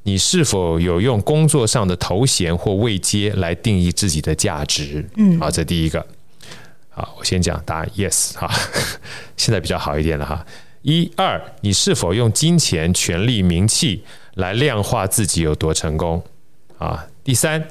[0.04, 5.08] 你是否有用工作上的头衔或位阶来定义自己的价值？
[5.16, 6.06] 嗯，好，这第一个。
[6.90, 8.34] 好，我先讲答案，yes。
[8.36, 8.52] 哈，
[9.38, 10.46] 现在比较好一点了哈。
[10.82, 16.22] 一二，你是否用金钱、权力、名气来量化自己有多成功？
[16.82, 17.64] 啊，第三，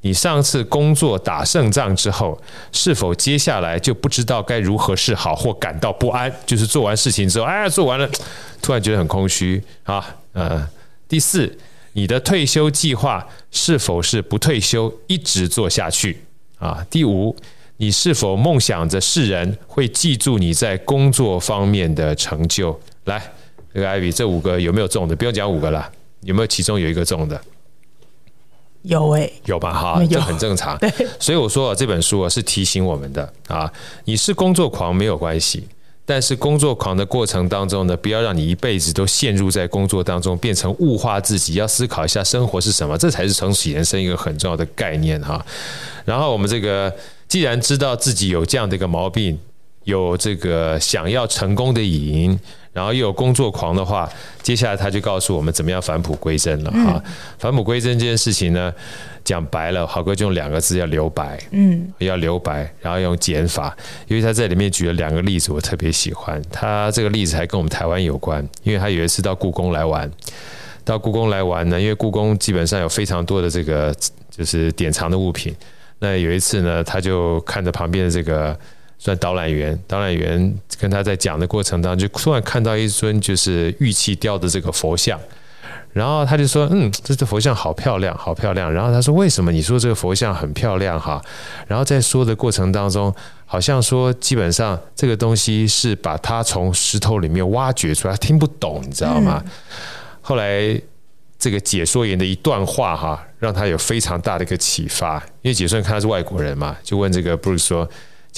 [0.00, 2.36] 你上次工作打胜仗之后，
[2.72, 6.32] 是否接下来就不知道该如何是好，或感到不安？
[6.44, 8.10] 就是做完事情之后，哎，做完了，
[8.60, 10.04] 突然觉得很空虚啊。
[10.32, 10.68] 呃，
[11.06, 11.56] 第四，
[11.92, 16.20] 你的退休计划是否是不退休，一直做下去？
[16.58, 17.36] 啊，第五，
[17.76, 22.76] 你是否梦想着世人会记住你在工作方面的成就？
[23.04, 23.22] 来，
[23.72, 25.14] 这个艾比，这五个有没有中的？
[25.14, 25.88] 不用讲五个了，
[26.22, 27.40] 有没有其中有一个中的？
[28.82, 30.76] 有哎、欸，有吧哈，这很正常。
[30.78, 33.70] 对，所以我说啊这本书啊是提醒我们的啊，
[34.04, 35.66] 你是工作狂没有关系，
[36.06, 41.54] 但是工作狂的过程当中呢，不要让你一辈子都陷入在工作当中，变成物化自己。
[41.54, 45.44] 要思考一下生活是什么，这才是重启人生一个很重要的概念哈。
[46.04, 46.90] 然后我们这个
[47.26, 49.38] 既然知道自己有这样的一个毛病，
[49.88, 52.38] 有这个想要成功的瘾，
[52.74, 54.06] 然后又有工作狂的话，
[54.42, 57.02] 接下来他就告诉我们怎么样返璞归真了哈。
[57.38, 58.70] 返璞归真这件事情呢，
[59.24, 63.74] 讲白了，豪哥就用两个字，要留白，嗯，要留白，然后用减法。
[64.08, 66.42] 因为他在里面举了两个例子，我特别喜欢。
[66.52, 70.10] 他这个例子还跟我们台湾有关，因为他有一次到故宫来玩，
[70.84, 73.94] 到故宫来玩呢，因为故宫基本上有非常多的这个
[74.30, 75.56] 就是典藏的物品。
[75.98, 78.54] 那有一次呢，他就看着旁边的这个
[78.98, 85.18] 算导览员，导览员跟他在讲的过程当中，就突然看到一尊就是玉器雕的这个佛像。
[85.90, 91.00] 然后他就说：“嗯，这这佛像好漂亮，好漂亮。”然后他说：“为什么你说这个佛像很漂亮？
[91.00, 91.20] 哈？”
[91.66, 93.12] 然后在说的过程当中，
[93.46, 99.42] 好像说基本上这个东西是把它从石头里面挖掘出来，他听不懂，你知道吗？
[99.44, 99.50] 嗯、
[100.20, 100.80] 后来
[101.38, 105.16] 这个解说员的一段话哈，让他有非常大的一个启发。
[105.42, 107.88] 因为解说员看他是外国人嘛，就问这个布鲁斯说：“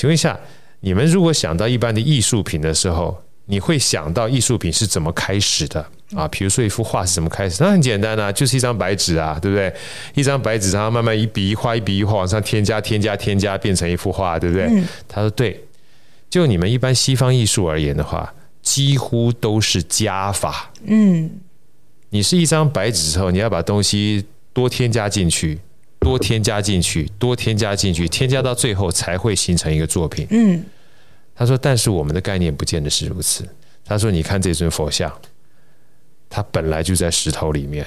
[0.00, 0.40] 请问一下，
[0.80, 5.84] 你们如果想到一般的艺术品的时候，你会想到艺术品是怎么开始的？”
[6.16, 7.62] 啊，比如说一幅画是怎么开始？
[7.62, 9.70] 那很简单啊，就是一张白纸啊，对不对？
[10.14, 14.68] 一张白纸，然后慢慢一笔一画，一笔一画往上添加、添加、添加，变成一幅画，对不对？
[14.70, 15.62] 嗯、他说对。
[16.30, 18.32] 就你们一般西方艺术而言的话，
[18.62, 20.70] 几乎都是加法。
[20.84, 21.30] 嗯，
[22.08, 25.58] 你是一张白纸之后，你要把东西多添加进去，
[26.00, 30.26] 多添加进去，多添加进去，添加到最后才会形成一个作品。
[30.30, 30.64] 嗯，
[31.34, 33.48] 他说，但是我们的概念不见得是如此。
[33.84, 35.12] 他说，你看这尊佛像。
[36.32, 37.84] 它本来就在石头里面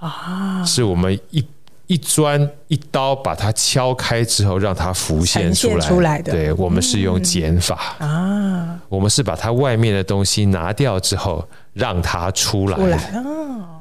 [0.00, 1.46] 啊，是我们一
[1.86, 6.32] 一砖一刀把它敲开之后，让它浮现出来出来的。
[6.32, 12.76] 对，我们是用减法啊，我们是把它外面的东西拿掉之后，让它出来。
[12.76, 13.79] 出来啊。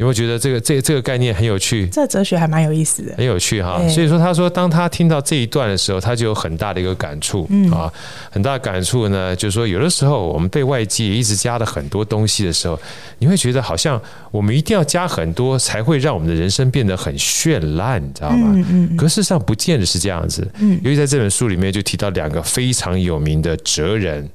[0.00, 1.86] 有没有觉得这个这个、这个概念很有趣？
[1.88, 3.78] 这哲学还蛮有意思的，很有趣哈。
[3.86, 7.92] 所以说，他说当他听到这一段的时候，他就有很大的一个感触啊，
[8.30, 12.80] 很大的感触呢，就是说有的时候我们被外界一直加了很多东西的时候，
[13.18, 18.52] 你会觉得好像我们一定要加很多才会让我们的人生变得很绚烂，你知道吗？
[18.54, 18.96] 嗯嗯。
[18.96, 20.50] 可事实上不见得是这样子。
[20.60, 20.80] 嗯。
[20.82, 24.26] 尤其在这本书里面就提到两个非常有名的哲人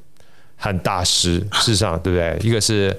[0.57, 2.37] 和大师，事实上对不对？
[2.47, 2.95] 一个是。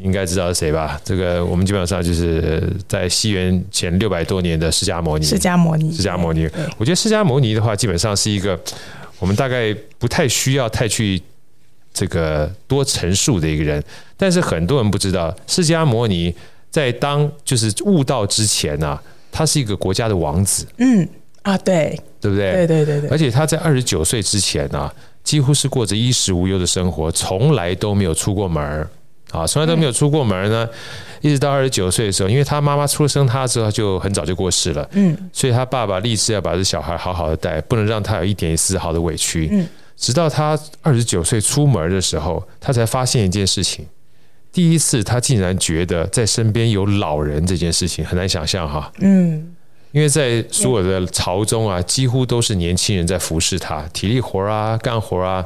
[0.00, 1.00] 应该知道是谁吧？
[1.04, 5.24] 这个我们基本上就是在西元前六百多年的释迦牟尼。
[5.24, 6.48] 释迦牟尼，释迦牟尼。
[6.78, 8.58] 我觉得释迦牟尼的话，基本上是一个
[9.18, 11.20] 我们大概不太需要太去
[11.92, 13.82] 这个多陈述的一个人。
[14.16, 16.34] 但是很多人不知道，释迦牟尼
[16.70, 20.66] 在当就是悟道之前呢、啊，他是一个国家的王子。
[20.78, 21.06] 嗯
[21.42, 22.52] 啊，对，对不对？
[22.52, 23.10] 对对对对。
[23.10, 28.86] 而且他在二十九岁之前呢、啊，几乎是过着衣食无忧的生活，从来都没有出过门
[29.32, 30.68] 啊，从来都没有出过门呢，
[31.22, 39.66] 一直到二十九岁的时候，因为他妈妈出生他之后就很早就过世了，嗯，所以他爸爸立志要把这小孩好好的带，不能让他有一点丝毫的委屈，嗯，
[39.96, 43.86] 直到他二十九岁出门的时候，他才发现一件事情，
[44.52, 49.54] 第一次他竟然觉得在身边有老人这件事情很难想象哈，嗯，
[49.92, 55.42] 因为在所有的朝中啊，几乎都是年轻人在服侍他，体力活啊，干活啊，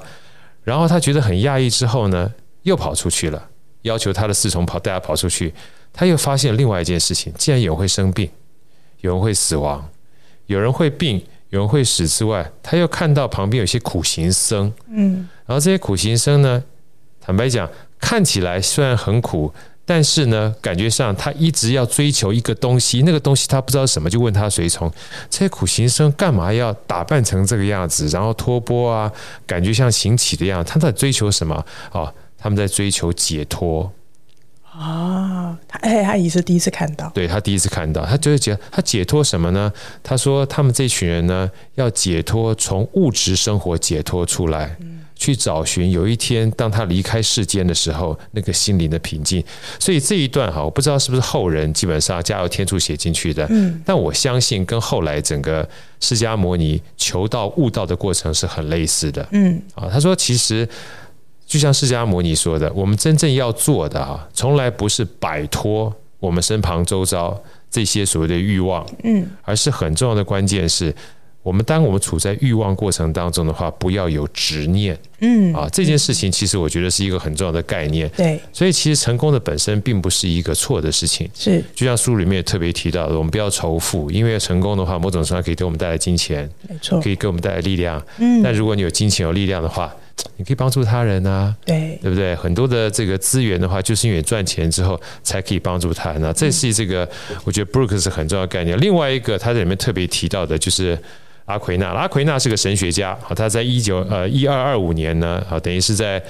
[0.64, 3.50] 然后他觉得很讶异之后呢，又跑出去了。
[3.86, 5.54] 要求他的侍从跑，带他跑出去。
[5.92, 8.28] 他又发现另外一件事情：既然有人会生病，
[9.00, 9.88] 有人会死亡，
[10.46, 14.70] 有人会病，有人会死之外，他又看到旁边有些苦行僧。
[14.90, 16.62] 嗯，然后这些苦行僧呢，
[17.18, 17.66] 坦白讲，
[17.98, 19.50] 看起来虽然很苦，
[19.86, 24.92] 但是呢，感觉上他一直要追求一个东西，那个东西他不知道什么，就问他随从。
[25.30, 29.10] 这些苦行僧干嘛要打扮成这个样子，然后托钵啊，
[29.46, 30.70] 感觉像行乞的样子？
[30.70, 31.64] 他在追求什么？
[31.92, 32.12] 哦。
[32.38, 33.92] 他们在追求解脱
[34.78, 35.56] 啊！
[35.66, 39.72] 他哎，他也是第一次看到，对他第一次看到，他就是解他解脱什么呢？
[40.02, 49.42] 他说他们这群人呢，要解脱从物质生活解脱出来，嗯、去找寻有一天当他离开世间的时候，那个心灵的平静。
[49.78, 55.66] 所以这一段哈，我不知道是不是后人基本上加油添醋写进去的，嗯，但我相信跟后来整个
[56.00, 60.68] 释迦牟尼求道悟道的过程是很类似的，嗯啊，他说其实。
[61.46, 70.92] 就像释迦牟尼说的，我们真正要做的啊，从来不是摆脱我们身旁周遭这些所谓的欲望，嗯，而是很重要的关键是，
[71.42, 74.98] 我们当我们处在欲望过程当中的话，不要有执念。
[75.20, 78.08] 嗯啊，这件事情其实我觉得是一个很重要的概念。
[78.16, 81.30] 对，所以其实成功的本身并不是一个错的事情。
[81.32, 88.02] 是，就像书里面也特别提到的，我们不要仇富，因为成功的话，某种程度上可以给我们带来金钱，没错，可以给我们带来力量。
[88.18, 89.94] 嗯，但如果你有金钱有力量的话，
[90.36, 92.34] 你可以帮助他人啊，对，对不对？
[92.36, 96.32] 很多的这个资源的话，就是因为赚钱之后才可以帮助他人啊。
[96.32, 97.08] 这是这个，
[97.44, 98.80] 我觉得 Brooks 是很重要的概念。
[98.80, 100.98] 另外一个，他在里面特别提到的就是。
[101.46, 106.20] 阿奎那，阿奎那是个神学家，好，他在一九呃一二二五年呢，好，等于是在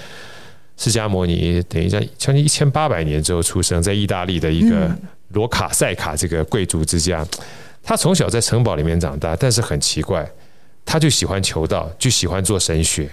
[0.77, 4.95] 释迦牟尼等于在将近一千八百年之后出生在意大利的一个
[5.29, 7.27] 罗卡塞卡这个贵族之家。
[7.83, 10.31] 他从小在城堡里面长大，但是很奇怪，
[10.85, 13.09] 他就喜欢求道，就喜欢做神学。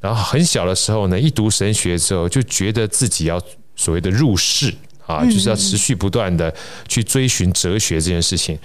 [0.00, 3.40] 然后很小的时候呢，一读神学之后，就觉得自己要
[3.74, 4.74] 所谓的入世。
[5.06, 6.52] 啊，就是要持续不断的
[6.88, 8.58] 去追寻哲学这件事情。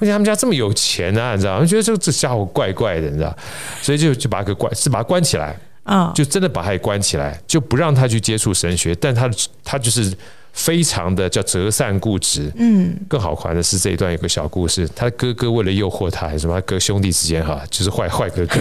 [0.00, 1.36] 为什么他们家这么有钱啊？
[1.36, 1.58] 你知道？
[1.58, 3.32] 我觉得这这家伙怪怪的，你知道？
[3.80, 8.92] 所以就就把他给关，是把他关起来啊，就真的把他给关起来，就不让他去接触神学。
[8.96, 9.30] 但他
[9.62, 10.12] 他就是
[10.54, 12.50] 非常的叫折善固执。
[12.56, 16.54] 嗯，更好玩的是这一段有个小故事，他哥哥为了诱惑他，还是什么？
[16.54, 18.60] 他哥兄弟之间哈， 就是坏坏哥哥，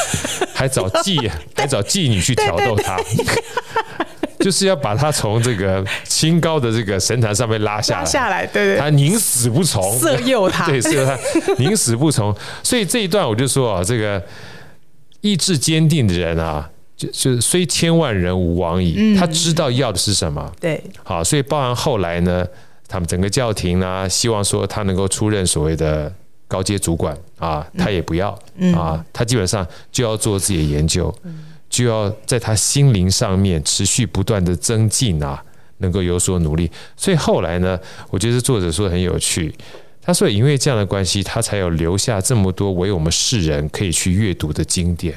[0.52, 2.98] 还找妓还找妓女去挑逗他。
[4.40, 11.18] 就是要把他从这个清高的这个神坛上面拉下来，拉下来，对对，他宁死不从，色诱他，对，色诱他，
[11.58, 12.32] 宁死不从。
[12.62, 14.22] 所以这一段我就说啊，这个
[15.22, 22.46] 意志坚定的人啊，就就是虽千万人吾往矣，他知道要的是什么，对，好，所以包含后来呢，
[22.86, 26.12] 他们整个教廷呢，希望说他能够出任所谓的
[26.46, 28.38] 高阶主管啊，他也不要
[28.74, 31.14] 啊，他基本上就要做自己的研究。
[31.70, 35.44] 就要在他心灵上面持续不断的增进啊，
[35.76, 36.68] 能够有所努力。
[36.96, 39.54] 所以后来呢，我觉得作者说的很有趣。
[40.00, 45.14] 他说，因为这样的关系，他才有留下这么多为我们世人可以去阅读的经典。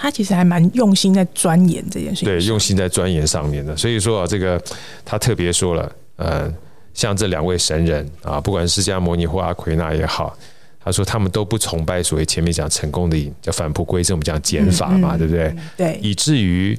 [0.00, 3.76] 他其实还蛮用心在钻研这件事情，对，用心在钻研上面的。
[3.76, 4.60] 所以说啊，这个
[5.04, 6.52] 他特别说了，呃，
[6.94, 10.36] 像这两位神人啊，不管是释迦牟尼或阿奎那也好。
[10.82, 15.54] 他说：“他们都不崇拜所谓前面讲成功的瘾，叫返璞归真，我们讲减法嘛，对不对？
[15.76, 16.76] 对，以至于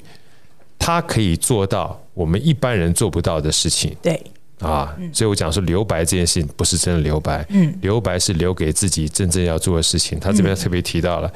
[0.80, 3.96] 他可以做到我们一般人做不到的事情。
[4.02, 4.20] 对
[4.60, 10.20] 啊，所以我讲说留白这件事情不是真的留白，嗯，留白是留给自己真正要做的事情。
[10.20, 11.32] 他这边特别提到了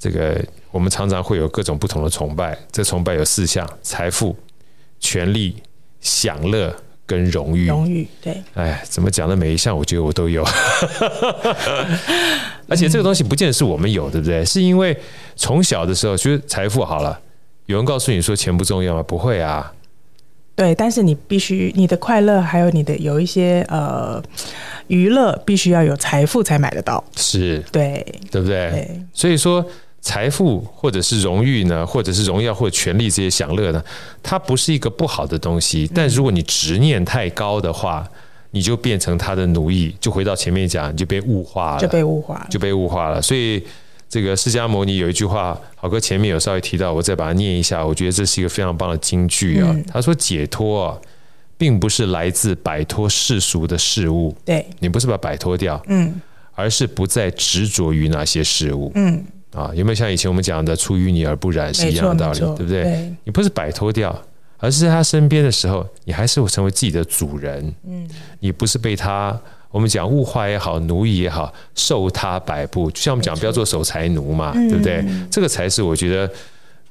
[0.00, 4.34] 这个，我们常常会有各种不同的崇拜，这崇拜有四项：财富、
[4.98, 5.54] 权力、
[6.00, 6.74] 享乐。”
[7.10, 9.34] 跟荣誉，荣誉对，哎，怎么讲的？
[9.34, 10.44] 每一项我觉得我都有，
[12.70, 14.44] 而且这个东西不见得是我们有，对不对？
[14.44, 14.96] 是因为
[15.34, 17.18] 从小的时候，其实财富好了，
[17.66, 19.02] 有人告诉你说钱不重要吗？
[19.02, 19.74] 不会啊，
[20.54, 24.22] 对，但是你必须你的快乐，还有你的有一些呃
[24.86, 28.70] 娱乐，必须要有财富才买得到，是对，对不对？
[28.70, 29.66] 对，所以说。
[30.02, 33.84] 财富或者是荣誉呢，或者是荣耀或者权力这些享乐呢，
[34.22, 35.90] 它不是一个不好的东西。
[35.94, 38.08] 但如果你执念太高的话，
[38.52, 39.94] 你就变成他的奴役。
[40.00, 43.20] 就回到前面讲，你就被物化了，就被物化了，就被物化了。
[43.20, 43.62] 所以
[44.08, 47.86] 这个释迦牟尼有一句话，好哥前面有稍微提到，我再把它念一下。
[47.86, 49.76] 我觉得这是一个非常棒的金句啊。
[49.92, 50.98] 他说：“解脱啊，
[51.58, 56.20] 并不是来自摆脱世俗的事物，对，你不是把它摆脱掉，嗯，
[56.54, 62.84] 而是不再执着于那些事物，嗯。”啊，有没有像以前我们讲的“出淤泥而不染”是一样的道理，对不对？
[62.84, 64.16] 对，你不是摆脱掉，
[64.58, 67.74] 而是在他身边的时候，你还是会成为自己的主人。
[67.84, 68.08] 嗯，
[68.38, 69.36] 你不是被他
[69.70, 72.90] 我们讲物化也好，奴役也好，受他摆布。
[72.90, 75.04] 就像我们讲，不要做守财奴嘛，对不对？
[75.30, 76.32] 这个才是我觉得，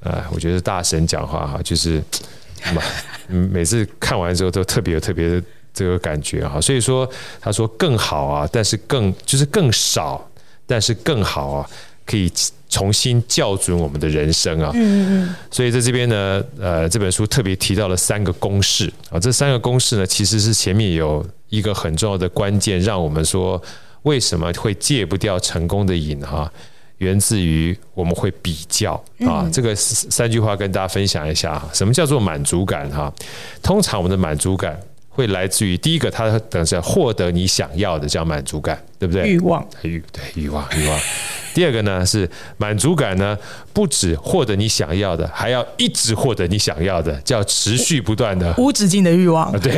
[0.02, 2.02] 呃，我觉得大神讲话哈，就是
[2.74, 2.82] 嘛，
[3.28, 5.44] 每次看完之后都特别有特别的
[5.74, 6.60] 这个感觉哈。
[6.60, 10.30] 所以说，他说更好啊，但是更就是更少，
[10.66, 11.70] 但是更好啊。
[12.10, 12.32] 可以
[12.68, 18.92] 重新校准我们的人生啊，嗯嗯，所以在这边呢，呃，这本书特别提到了三个公式。
[19.12, 23.62] 啊，这三个公式呢，其实是前面有一个很重要的关键，让我们说
[24.04, 26.52] 为什么会戒不掉成功的瘾哈，
[26.98, 28.94] 源自于我们会比较。
[29.28, 33.14] 啊，这个三句话跟大家分享一下，什么叫做满足感哈？
[33.62, 34.80] 通常我们的满足感
[35.20, 39.28] 会来自于第一个，它等于是获得你想要的叫满足感，对不对？
[39.28, 40.98] 欲望，欲对欲望欲望。
[41.54, 43.38] 第二个呢是满足感呢，
[43.74, 49.52] 不止获得你想要的，还要一直获得你想要的，叫持续不断的无止境的欲望。
[49.60, 49.74] 对，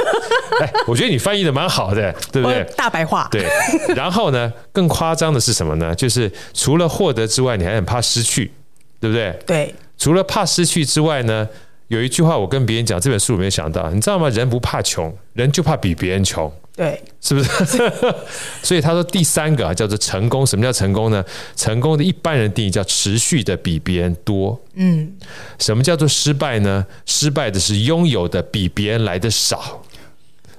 [0.62, 2.64] 哎，我觉得你翻译的蛮好的，对不对？
[2.74, 3.28] 大白话。
[3.30, 3.46] 对。
[3.94, 5.94] 然后呢，更夸张的是什么呢？
[5.94, 8.50] 就是除了获得之外，你还很怕失去，
[8.98, 9.38] 对不对？
[9.46, 9.74] 对。
[9.98, 11.46] 除了怕失去之外呢，
[11.90, 14.28] 有一句话我跟别人讲，这本书里面想到，你知道吗？
[14.28, 16.50] 人不怕穷，人就怕比别人穷。
[16.76, 17.92] 对，是不是？
[18.62, 20.46] 所以他说第三个啊，叫做成功。
[20.46, 21.22] 什么叫成功呢？
[21.56, 24.58] 成功的一般人定义叫持续的比别人多。
[24.74, 25.12] 嗯，
[25.58, 26.86] 什么叫做失败呢？
[27.06, 29.82] 失败的是拥有的比别人来的少。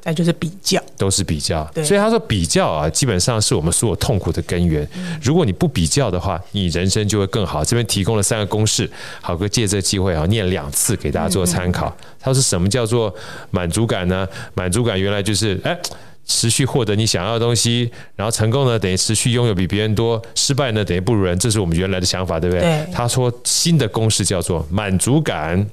[0.01, 1.63] 再就是比较，都是比较。
[1.85, 4.87] 所以他说比较啊，基本上是我们所有痛苦的根源。
[5.21, 7.63] 如果你不比较的话，你人生就会更好。
[7.63, 8.89] 这边提供了三个公式，
[9.21, 11.95] 好哥借这个机会啊，念两次给大家做参考。
[12.19, 13.13] 他说什么叫做
[13.51, 14.27] 满足感呢？
[14.55, 15.77] 满足感原来就是哎，
[16.25, 21.37] 持续获得你想要的东西，然后成功呢等于持续拥有比别人多，失败呢等于不如人。
[21.37, 22.63] 这是我们原来的想法，对不对？
[22.63, 22.87] 对。
[22.91, 25.63] 他说新的公式叫做满足感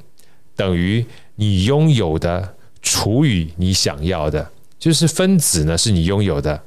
[0.54, 1.02] 等于
[1.36, 2.56] 你拥有的。
[2.90, 6.58] 除以你想要的，就是分子呢是你拥有的，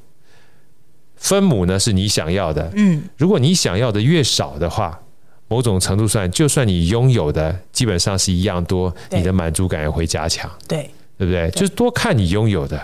[1.16, 2.70] 分母呢是你想要的。
[2.76, 4.96] 嗯，如果你想要的越少的话，
[5.48, 10.48] 某种程度上，就算你拥有的基本上是一样多，你的满足感也会加强。
[10.68, 11.50] 对，对不对？
[11.50, 12.80] 就是多看你拥有的，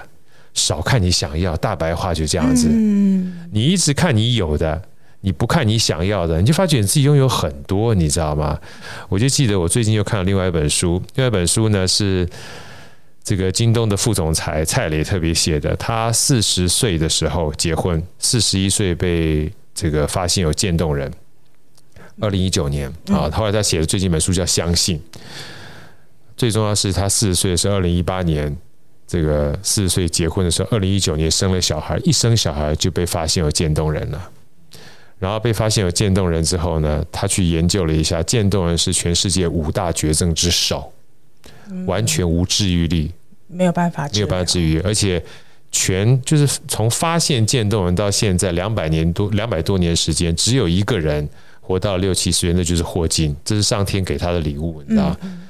[0.52, 1.56] 少看你想要。
[1.58, 2.66] 大白话就这样子。
[2.68, 4.82] 嗯，你一直看你有的，
[5.20, 8.58] 你不看你想要的，你就发觉你自己拥有很多，你知道吗？
[9.08, 12.28] 我就记得我最近又看了另外一本书，另外一本书呢是。
[13.22, 21.12] 这个京东的副总裁蔡磊特别写的，他四十岁的时候结婚，四十一岁被这个发现有渐冻人。
[22.20, 24.98] 二零一九年啊，后来他写的最近一本书叫《相信》。
[26.36, 28.56] 最重要是他四十岁是二零一八年，
[29.06, 34.30] 这个四十岁结婚的时候，二零一九年生了小孩，一生小孩就被发现有渐冻人了。
[35.18, 40.92] 然后被发现有渐冻人之后呢，他去研究了一下，渐冻人是全世界五大绝症之首，
[41.86, 43.10] 完全无治愈力。
[43.46, 45.22] 没有办法，没有办法治愈，而且
[45.72, 51.26] 全就是从发现渐冻人到现在两百年多两百多年时间，只有一个人
[51.62, 55.16] 活到六七十岁，那就是霍金，这是上天给他的礼物，你知道？
[55.22, 55.48] 嗯、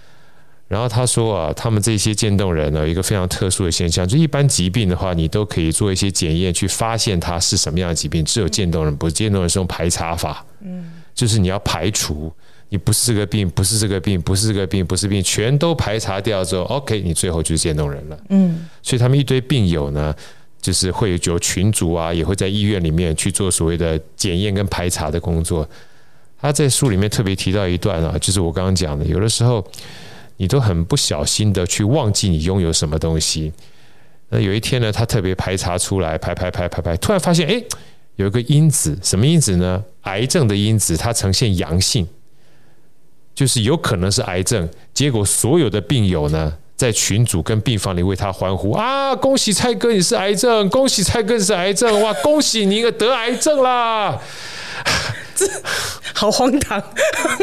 [0.68, 12.32] 然后他说啊，他们这些渐冻人呢，有一个非常特殊的现象，就一般疾病的话，你都可以做一些检验去发现它是什么样的疾病，只有渐冻人不是，渐冻人是用排查法，嗯，就是你要排除。
[12.70, 18.18] 你不是这个病，不是这个病，不是这个病，不是病，全都排查掉之后，OK，你最后就是渐冻人了。
[18.28, 20.14] 嗯，所以他们一堆病友呢，
[20.60, 25.68] 就是会有群组啊，也会在医院里面去做所谓的检验跟排查的工作。
[26.40, 29.66] 他在书里面特别提到一段啊，就是我刚刚讲的，有的时候
[30.36, 33.52] 你都很不小心的去忘记你拥有什么东西。
[34.28, 37.60] 那有一天呢，他特别排查出来，排排排排排，突然发现，哎，
[38.16, 39.82] 有一个因子，什么因子呢？
[40.02, 42.06] 癌症的因子，它呈现阳性。
[43.38, 49.14] 就是有可能是癌症，结果所有的病友呢，在群组跟病房里为他欢呼啊！
[49.14, 52.12] 恭喜蔡哥你是癌症，恭喜蔡哥你是癌症，哇！
[52.14, 54.20] 恭喜你得癌症啦！
[55.36, 55.46] 这
[56.12, 56.82] 好荒唐，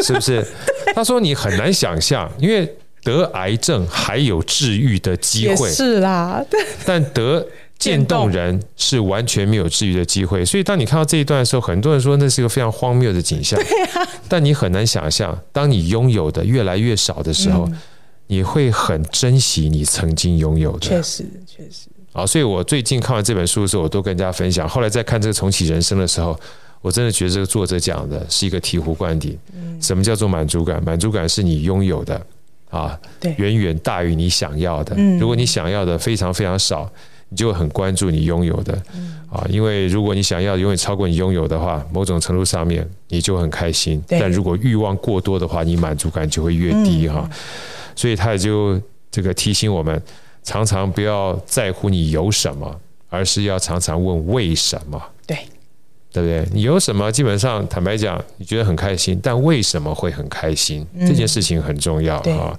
[0.03, 0.45] 是不是？
[0.93, 6.43] 他说你很难想象，因为得癌症还有治愈的机会，是啦，
[6.85, 7.47] 但得。
[7.77, 13.59] 渐冻人是完全没有治愈的机会，所以当你看到这一段的时候，很多人说那是一个非常荒谬的景象。
[13.59, 17.69] 对啊，但你很难想象，当你拥有的越来越少的时候，
[18.27, 20.87] 你会很珍惜你曾经拥有的。
[20.87, 21.87] 确实，确实。
[22.13, 24.67] 啊，所以我最近看完这本书的时候，我都跟大家分享。
[24.67, 26.39] 后来在看这个重启人生的时候，
[26.81, 29.37] 我真的觉得这个作者讲的是一个醍醐灌顶。
[29.79, 30.83] 什么叫做满足感？
[30.83, 32.19] 满足感是你拥有的
[32.69, 34.95] 啊，对，远远大于你想要的。
[35.19, 36.89] 如果你想要的非常非常少。
[37.29, 38.73] 你就会很关注你拥有的，
[39.31, 44.01] 啊，因为如果你想要永远超过你拥有的话，某种程度上面你就很开心。
[44.07, 47.27] 但如果欲望过多的话，你满足感就会越低哈。
[47.95, 49.99] 所以他也就这个提醒我们，
[50.43, 55.01] 常常不要在乎你有什么，而是要常常问为什么。
[55.25, 55.35] 对，
[56.13, 56.47] 对不对？
[56.53, 60.85] 你有什么，基本上坦白讲，你觉得很开心，但为什么会很开心？
[60.99, 62.55] 这件事情很重要啊。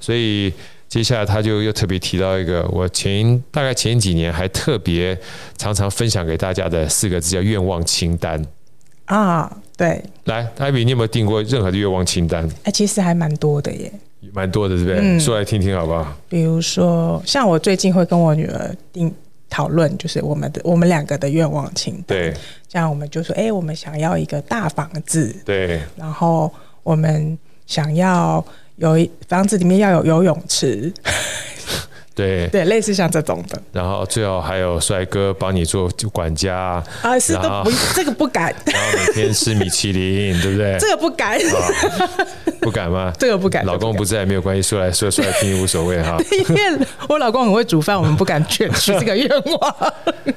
[0.00, 0.50] 所以。
[0.88, 5.16] 接下来他就又特别提到一个，我前大概前几年还特别
[5.58, 8.42] 常常分享给大家的四个字叫愿望清单
[9.04, 12.48] 啊，对，来，艾比，你有没有订过任何的愿望清单？
[12.64, 13.92] 哎，其实还蛮多的耶，
[14.32, 14.98] 蛮多的，对不对？
[14.98, 16.10] 嗯，说来听听好不好？
[16.26, 19.14] 比如说，像我最近会跟我女儿定
[19.50, 22.18] 讨论，就是我们的我们两个的愿望清单。
[22.18, 22.34] 对，
[22.66, 26.50] 这样我们就说，哎，我们想要一个大房子，对，然后
[26.82, 28.42] 我们想要。
[28.78, 30.92] 有一房子里面要有游泳池，
[32.18, 33.62] 对对，类似像这种的。
[33.72, 38.52] 然后最好还有帅哥帮你做管家啊，是都不这个不敢。
[38.66, 40.76] 然后每天吃米其林， 对不对？
[40.80, 41.38] 这个不敢，
[42.60, 43.12] 不敢吗？
[43.18, 43.64] 这个不敢。
[43.64, 46.16] 老公不在没有关系，说来说出来听无所谓哈。
[46.48, 49.92] 因为我老公很会煮饭，我们不敢劝许这个愿望，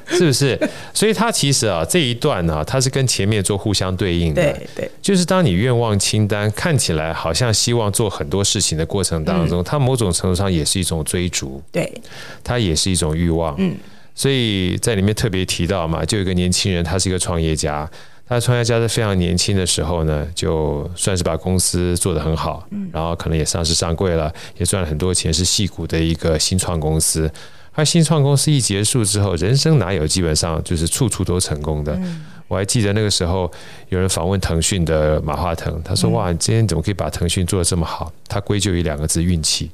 [0.10, 0.60] 是不是？
[0.94, 4.42] 所以他其实啊这一段呢，他是跟前面做互相对应的。
[4.44, 11.62] 对对，就是当你愿望清单看起来好像希望做很多事情的过程当中，他某种程度上也是一种追逐。
[11.72, 12.02] 对，
[12.44, 13.56] 它也是一种欲望。
[13.58, 13.76] 嗯，
[14.14, 17.90] 所以在里面特别提到嘛，就有一个年轻人，他是一个创业家。
[18.28, 27.30] 他创业家在非常年轻的时候呢，就算是把公司做得很好，然后可能也上市上柜了，也赚了很多钱，是戏骨的一个新创公司。
[27.74, 32.00] 他新创公司一结束之后，人生哪有基本上就是处处都成功的？
[32.48, 33.52] 我还记得那个时候
[33.90, 39.70] 有人访问腾讯的马化腾，他说：“哇，你今天怎么可以把腾讯做得这么好？”他归咎于两个字：运气。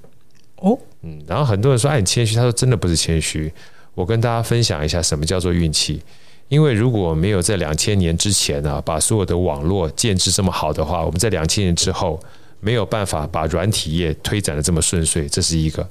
[0.57, 3.51] 哦，嗯，然后很多人说：“哎，你谦虚。”他说：“真的不是谦虚。”
[3.95, 6.01] 我跟大家分享一下什么叫做运气。
[6.49, 12.19] 因为如果没有在两千年之前呢，把所有的网络建制这么好的话，我们在两千年之后
[12.59, 15.85] 没有办法把软体业推展的这么顺遂，这是一个。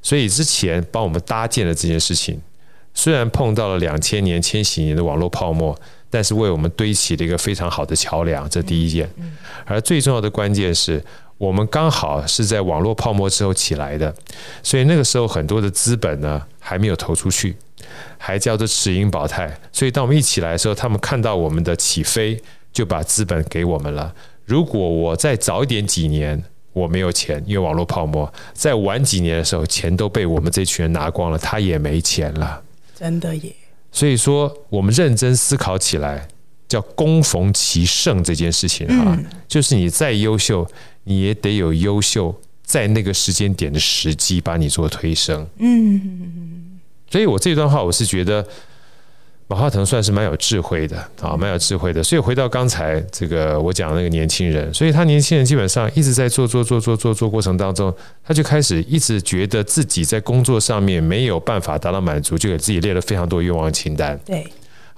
[0.00, 2.40] 所以之前帮我们搭建了这件事情，
[2.94, 9.10] 虽然碰到了两千年、千禧年的网络泡沫，但是为我们堆起了一个非常好的桥梁，这第一件。
[9.66, 11.04] 而最重要的关键是
[11.38, 14.14] 我们刚好是在网络泡沫之后起来的，
[14.62, 17.56] 所以那个时候很多的资本呢还没有投出去。
[18.18, 22.38] 还叫做持盈保泰，所以当我们一起来的时候，他们看到我们的起飞，
[22.72, 24.12] 就把资本给我们了。
[24.44, 32.60] 如果我再早一点几年，我没有钱，因为网络泡沫；再晚几年的时候，钱都被我们这群人拿光了，他也没钱了。
[32.94, 33.52] 真的耶！
[33.92, 36.26] 所以说，我们认真思考起来，
[36.68, 40.68] 叫攻逢其盛这件事情啊，嗯、就是你再优秀，
[41.08, 45.46] 你也得有优秀在那个时间点的时机，把你做推升。
[45.56, 46.78] 嗯。
[47.10, 48.46] 所以我这段话，我是觉得
[49.46, 52.02] 马化腾算是蛮有智慧的啊，蛮有智慧的。
[52.02, 57.90] 所以回到刚才这个我讲的那个年轻人，所以他年轻人基本上一直在做做做做做做过程当中，
[58.22, 64.20] 他就开始一直觉得自己在工作上面没有办法达到满足，就给自己列了非常多愿望清单。
[64.26, 64.46] 对，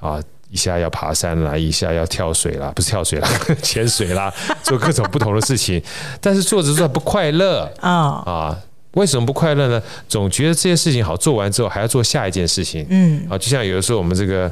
[0.00, 0.20] 啊，
[0.50, 3.28] 一下要爬山啦，一下要跳水啦，不是跳水啦，
[3.62, 4.32] 潜水啦，
[4.62, 5.80] 做各种不同的事情，
[6.20, 8.58] 但是做着做着不快乐啊啊。
[8.94, 9.80] 为什么不快乐呢？
[10.08, 12.84] 总觉得这些事情好做完之后，还要做下一件事情。
[12.90, 14.50] 嗯，啊，就像有的时候我们这个，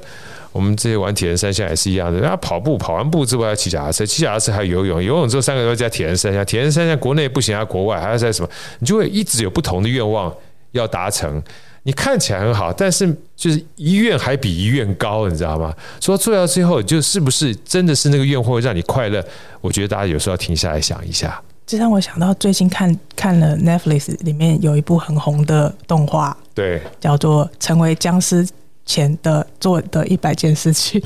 [0.53, 2.25] 我们这些玩铁人三项也是一样的。
[2.25, 8.49] 啊，跑步跑完步之后要骑脚踏车，骑脚踏车还有游泳，游泳之后三个月加铁人三项，铁人三项国内不行啊，国外还要在什么？
[8.79, 10.33] 你就会一直有不同的愿望
[10.71, 11.43] 要达成。
[11.89, 15.75] 你看起来很好，但是就是一院还比一院高，你知道吗？
[16.03, 19.25] 说做到最后，就是不是真的是那个愿会让你快乐？
[19.63, 21.43] 我觉得大家有时候要停下来想一下。
[21.67, 28.47] 这让我想到最近看看了 Netflix 里面有一部很红的动画，对，叫做《成为僵尸
[28.85, 31.01] 前的做的一百件事情》。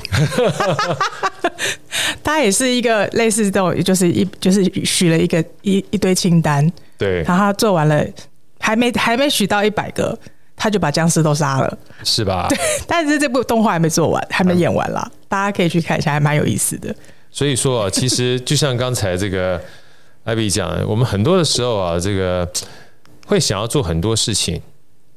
[2.21, 8.05] 它也是一个类似这种，就是一就是许了一个一一堆清单，对，然后他做完了，
[8.59, 10.17] 还没还没许到一百个，
[10.55, 12.47] 他就把僵尸都杀了，是吧？
[12.49, 16.95] 对，但是这部动画还没做完，还没演完啦，嗯、大家可以去看一下，还蛮有意思的。
[17.31, 19.59] 所以说，其实就像刚才这个。
[20.23, 22.49] 艾比讲，我们很多的时候啊，这个
[23.25, 24.61] 会想要做很多事情，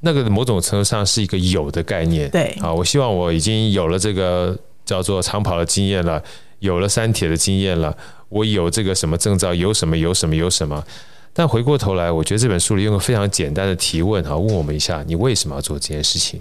[0.01, 2.29] 那个某种程度上是一个有的概念。
[2.29, 6.21] 对，啊，我希望我已经有了这个叫做长跑的经验了，
[6.59, 7.97] 有了三铁的经验了，
[8.29, 10.83] 我有这个什么证照，有什么有什么有什么。
[11.37, 16.41] 但回过头来，我觉得这本书里用个非常简单的提问哈，问我们一下：你为什么要做这件事情？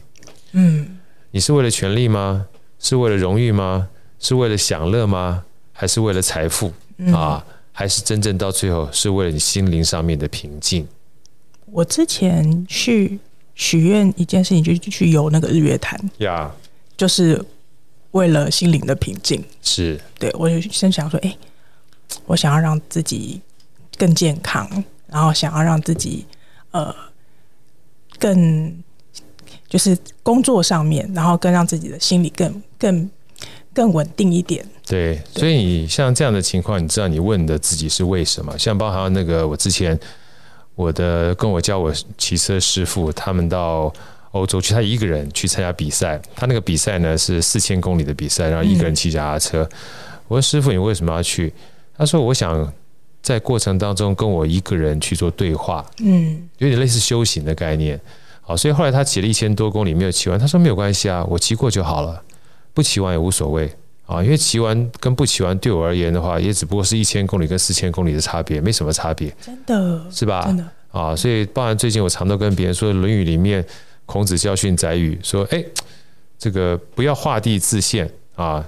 [0.54, 0.98] 嗯，
[1.32, 2.48] 你是为了权力吗？
[2.80, 3.90] 是为了荣誉吗？
[4.22, 5.44] 是为了享乐吗？
[5.74, 6.72] 还是为了财富
[7.14, 7.46] 啊？
[7.74, 10.88] 还是真正到最后是为了你心灵上面的平静。
[11.66, 13.20] 我之前去
[13.54, 16.50] 许愿一件事情，就去游那个日月潭呀.
[16.96, 17.44] 就是
[18.12, 19.44] 为了心灵的平静。
[19.62, 21.38] 是，对，我就先想说，哎、欸，
[22.28, 23.42] 我想要让自己
[23.98, 24.70] 更健康，
[25.08, 26.26] 然后想要让自己
[26.72, 26.94] 呃
[28.20, 28.84] 更
[29.68, 33.10] 就是工作上面，然后更让自己的心理更更。
[33.74, 34.66] 更稳定一点。
[34.88, 38.58] 对，所以你像这样的情况，你知道你问的自己是为什么？
[38.58, 40.00] 像包含那个我之前
[40.76, 43.94] 我的跟我教我骑车师傅，他们到
[44.32, 46.18] 欧洲去，他一个人去参加比赛。
[46.38, 49.70] 他那个比赛呢是四千公里的比赛，然后一个人骑脚踏车。
[50.30, 51.54] 我说师傅，你为什么要去？
[51.98, 52.72] 他说我想
[53.26, 58.00] 在过程当中跟我一个人去做对话，嗯，有点类似修行的概念。
[58.40, 62.22] 好，所以后来他骑了一千多公里没有骑完，他说没有关系啊，我骑过就好了。
[62.72, 63.68] 不骑完也无所谓
[64.06, 69.36] 啊，因为骑完跟不骑完对我而言的话，也只不过是一千公里跟四千公里的差别，没什么差别。
[69.42, 70.44] 真的，是吧？
[70.46, 73.66] 真的啊，所以，包含最近我常都跟别人说，《论语》里面
[74.06, 75.66] 孔子教训宰予说：“哎，
[76.38, 78.64] 这个不要画地自限啊，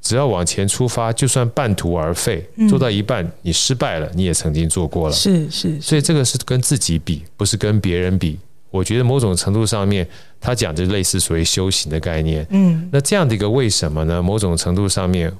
[0.00, 5.14] 只要往前出发，就算半途而废，做到一半你失败了，你也曾经做过了。
[5.14, 8.38] 是”是是，所以这个是跟自己比，不是跟别人比。
[8.70, 10.06] 我觉得某种程度上面，
[10.40, 12.46] 他讲的类似所谓修行的概念。
[12.50, 14.22] 嗯，那这样的一个为什么呢？
[14.22, 15.30] 某种程度上面，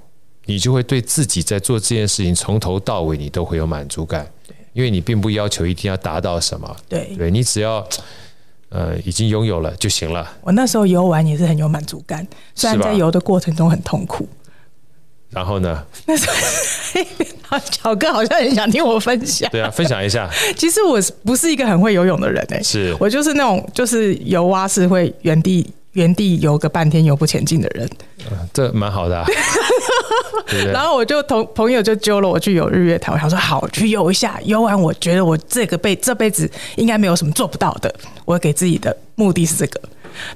[0.47, 4.29] 你就会对自己在做这件事情从头到尾，你都会有满足感。
[4.47, 6.77] 对，因为你并不要求一定要达到什么。
[6.89, 7.87] 对，对你只要
[8.69, 10.29] 呃，已经拥有了就行了。
[10.43, 14.29] 我那时候游玩也是很有满足感，虽然在游的过程中很痛苦。
[15.31, 15.81] 然后呢？
[16.07, 16.29] 那时
[17.49, 19.49] 候，巧哥好像很想听我分享。
[19.53, 20.29] 对啊，分享一下。
[20.59, 27.89] 其实我不是一个很会游泳的人哎、欸，是我就是那种就是游蛙是会原地原地游个半天游不前进的人。
[28.31, 29.25] 嗯、这蛮好的、啊。
[30.51, 34.41] 对对，然后我就同朋友就揪了我去游日月潭，我想说好，去游一下。
[34.45, 37.95] 游完我觉得我这个辈这辈子应该没有什么做不到的。
[38.25, 39.81] 我给自己的目的是这个。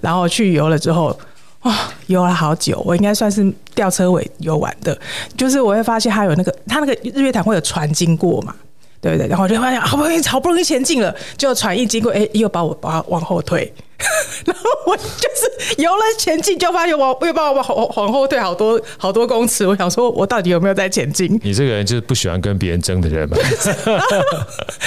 [0.00, 1.18] 然后去游了之后。
[1.64, 4.96] 啊、游了好久，我应该算是吊车尾游玩的。
[5.34, 8.54] 就是我会发现它有那个，它那个日月潭会有船经过嘛，
[9.00, 9.26] 对不对？
[9.26, 13.72] 然后我就发现好不容易，好不容易前进了，就船一经过，哎，又把我把它往后退。
[14.44, 19.66] 然后我就是游了前进，就发现我又把我往往后退好多好多公尺。
[19.66, 21.38] 我想说，我到底有没有在前进？
[21.42, 23.36] 你这个人就是不喜欢跟别人争的人嘛。
[23.38, 24.16] 然后，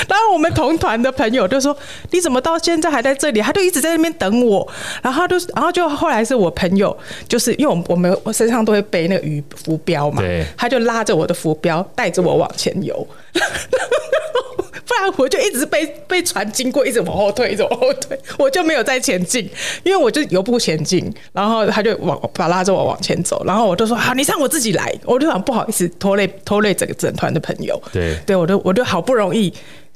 [0.07, 1.75] 然后我们同团的朋友就说
[2.11, 4.67] ：“你怎么到现在还在这里？”他就一直在那边等我。
[5.01, 6.95] 然后他就，然后就后来是我朋友，
[7.27, 13.07] 就是因为我们我们我身上都会背那个鱼浮标嘛，对，他就拉着我的浮标，带着我往前游。
[14.87, 19.47] 不然我就一直被被船经过，一直往后退，一直往后退，我就没有再前进，
[19.83, 21.13] 因为我就游不前进。
[21.33, 24.93] 然后他就往把拉着我往前走，然后我就说好，你让我自己来。
[25.03, 27.79] 我就想不好意思拖累拖累整个整团的朋友。
[27.91, 29.53] 对，对我就我就好不容易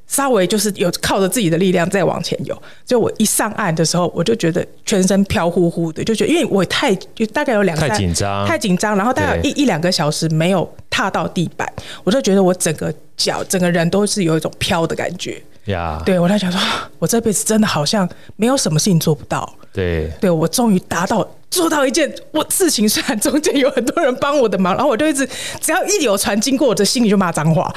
[0.08, 2.62] 稍微就是有靠着自己的力量再往前游。
[2.86, 11.72] 就我一上岸的时候，我就觉得全身飘乎乎的，就觉得因为我太就大概有两太紧张，太紧张，然后大概有一一两个小时没有踏到地板，
[12.04, 12.94] 我就觉得我整个。
[13.24, 16.60] 脚整个人都是有一种飘的感觉呀.对我在想说，
[17.00, 19.56] 我这辈子真的好像没有什么事情做不到。
[19.74, 25.28] 对，对我终于达到做到一件我事情，虽然中间有很多人帮我的忙，然后我就一直
[25.62, 27.74] 只要一有船经过，我的心里就骂脏话。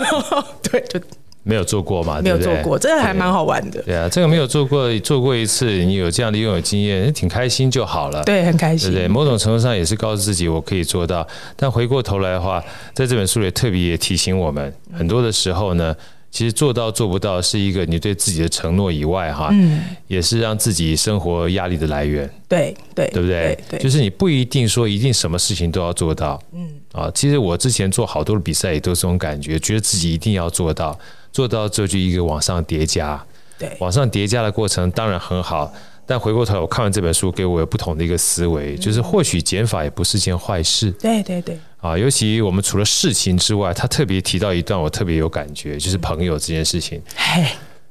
[0.62, 1.00] 对，就。
[1.48, 2.20] 没有做过嘛？
[2.20, 3.80] 没有做过，这个还蛮好玩的。
[3.80, 8.22] 对啊，这个没有做过，做过一次，你有这样的拥有经验，挺开心就好了。
[8.24, 8.92] 对，很开心。
[8.92, 11.26] 对对，某种程度上也是告诉自己我可以做到。
[11.56, 15.96] 但回过头来的话，在这本书里特别也提醒我们，很多的时候呢，
[16.30, 22.28] 其实做到做不到是一个你对自己的承诺以外，哈，嗯，也是让自己生活压力的来源。
[22.46, 23.58] 对对，对不对？
[23.70, 26.38] 对，就是你不一定说一定什么事情都要做到。
[26.52, 30.98] 嗯啊，其实我之前做好多的比赛也都是这种感觉，觉得自己一定要做到。
[31.38, 33.24] 做到之后就一个往上叠加，
[33.56, 35.72] 对，往上叠加的过程当然很好，
[36.04, 40.90] 但回过头来我看完这本书，给我有不同的一个思维，嗯、就是或许减法也不是件坏事。
[40.90, 47.44] 对对对，啊，尤其我们除了事情之外，他特别提到一段我特别有感觉，就是朋友这件事情， 嘿，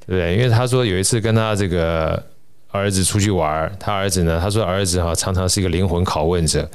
[0.06, 0.36] 对？
[0.36, 2.22] 因为他说有一次跟他这个
[2.72, 6.70] 儿子出去玩，他儿子呢，他说儿子哈常常是一个灵魂拷问者，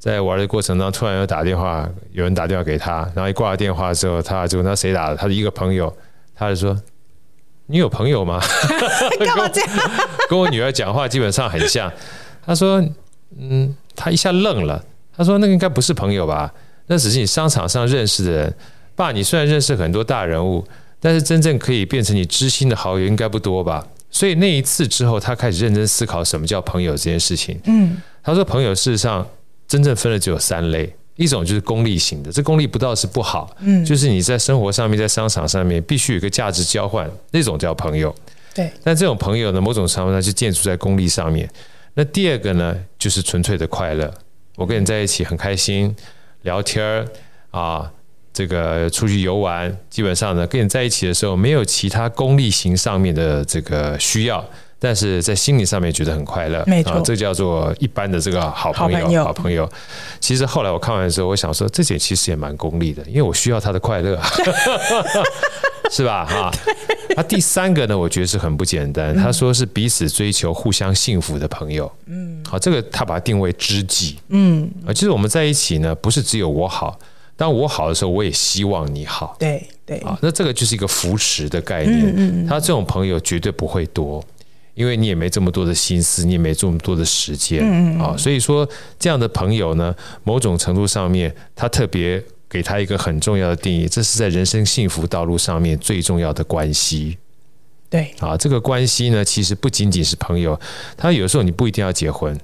[0.00, 5.16] 在玩的过程当中突然又打电话，有人打电话给他，然后一挂了电话之后，他就问他谁打的？
[5.16, 5.94] 他的一个朋友。
[6.36, 6.80] 他就说
[7.66, 8.40] ：“你有朋友吗？”
[9.24, 9.70] 干嘛这样？
[10.28, 11.90] 跟我女儿讲话基本上很像。
[12.44, 12.80] 他说
[13.36, 14.84] ：“嗯。”他一下愣了。
[15.16, 16.52] 他说：“那个应该不是朋友吧？
[16.88, 18.54] 那只是你商场上认识的人。
[18.94, 20.62] 爸，你虽然认识很多大人物，
[21.00, 27.58] 但是真正可以变成你知心的好友应该不多吧？”所以那一次之后，他开始认真思考什么叫朋友这件事情。
[27.64, 29.26] 嗯，他说：“朋友事实上
[29.66, 38.14] 真正分的只有三类。”一种就是功利型的，这功利不到是不好，嗯，就是你在生活上面，在商场上面必须有一个价值交换，那种叫朋友。
[38.54, 41.50] 对，但这种朋友呢，某种程度上就建筑在功利上面。
[41.94, 44.12] 那第二个呢，就是纯粹的快乐，
[44.56, 45.94] 我跟你在一起很开心，
[46.42, 47.06] 聊天
[47.50, 47.90] 啊，
[48.32, 54.44] 这个出去游玩，基本上呢，跟你在一起的时候没有其他功利型上面的这个需要。
[54.78, 58.98] 但是在心理上面觉得很快乐，没错，啊，这叫做一般的这个好朋友。
[58.98, 59.70] 好朋友，好朋友。
[60.20, 64.20] 其实后来我看完的时候，我想说，这点其实也蛮功利的，因为我需要他的快乐，
[65.90, 66.26] 是吧？
[66.26, 66.50] 哈。
[67.16, 69.16] 那第三个呢，我觉得是很不简单。
[69.16, 71.90] 他说是彼此追求、互相幸福的朋友。
[72.04, 74.18] 嗯，好，这个他把它定为知己。
[74.28, 76.98] 嗯，啊，其实我们在一起呢，不是只有我好，
[77.34, 79.34] 当我好的时候，我也希望你好。
[79.38, 79.96] 对对。
[80.00, 82.12] 啊，那这个就是一个扶持的概念。
[82.14, 82.46] 嗯嗯。
[82.46, 84.22] 他这种朋友绝对不会多。
[84.76, 87.64] 因为你也没这么多的心思，你也没这么多的时间
[87.98, 88.68] 啊，所以说
[88.98, 97.16] 这样的朋友呢，某种程度上面，他特别给他一个很重要的定义，这是在人生幸福道路上面最重要的关系。
[97.88, 98.14] 对。
[98.18, 100.60] 啊，这个关系呢，其实不仅仅是朋友，
[100.94, 102.38] 他有时候你不一定要结婚，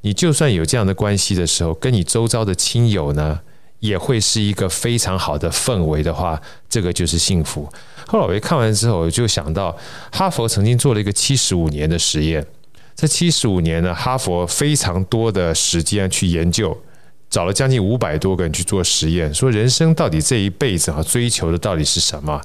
[0.00, 3.40] 你就算有这样的关系的时候，跟你周遭的亲友呢，
[3.84, 7.70] 也会是一个非常好的氛围的话，这个就是幸福。
[8.06, 9.76] 后来我一看完之后，我就想到
[10.10, 12.42] 哈佛曾经做了一个七十五年的实验。
[12.96, 16.74] 这七十五年呢，哈佛非常多的时间去研究
[17.34, 22.40] 找了将近五百多个人去做实验，说人生到底这一辈子啊追求的到底是什么？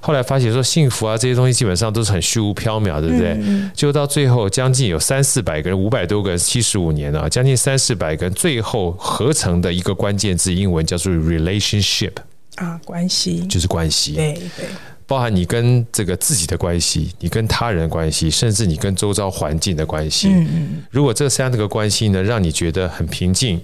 [0.00, 3.38] 后来发现说幸福啊这些东西基本上都是很虚无缥缈，对不对？
[3.72, 12.14] 就到最后将近有三四百个人，五百多个人，七十五年啊，将近三四百个人，最后合成的一个关键字，英文叫做 relationship
[12.56, 14.66] 啊，关系就是关系，对对。
[15.06, 20.26] 包含你跟这个自己的关系，你跟他人的关系，甚至你跟周遭环境的关系。
[20.30, 20.82] 嗯嗯。
[20.90, 23.60] 如果这三个关系呢，让你觉得很平静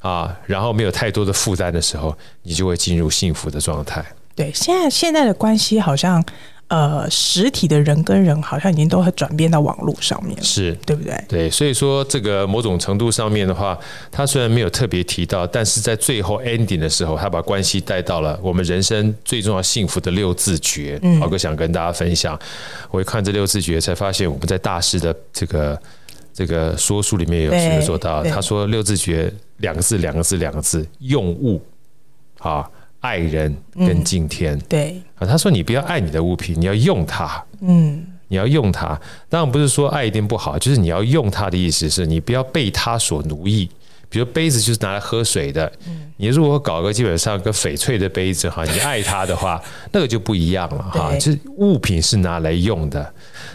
[0.00, 4.04] 啊，然后没有太多的负担的时候，你就会进入幸福的状态。
[4.34, 6.24] 对，现在现在的关系好像。
[6.70, 11.24] 呃，实体的人跟人好像已经都会转变到网络上面了，是对不对？
[11.26, 13.76] 对，所以说这个某种程度上面的话，
[14.08, 20.96] 他虽然没有特别提到，但是在最后 ending 的时候，他把关系带到了我们人生最重要幸福的六字诀。
[21.02, 22.38] 嗯，豪哥想跟大家分享，
[22.92, 25.76] 我一看这六字诀，才发现我们在大师的这个
[26.40, 28.22] 这个说书里面有有做到。
[28.24, 31.62] 他说六字诀两个字，两个字，两个字，用物
[32.38, 32.66] 啊。
[33.00, 38.88] 爱人跟敬天，嗯、对啊，他说你不要爱你的物品，你要用它，嗯，你要用它。
[39.26, 43.66] 当然不是说爱一定不好，就是你要用它的意思是你不要被它所奴役。
[44.10, 49.58] 比如杯子就是拿来喝水的，嗯，你如果搞个基本上个翡翠的杯子哈，你爱它的话，
[49.92, 51.14] 那个就不一样了哈。
[51.14, 53.10] 就是物品是拿来用的，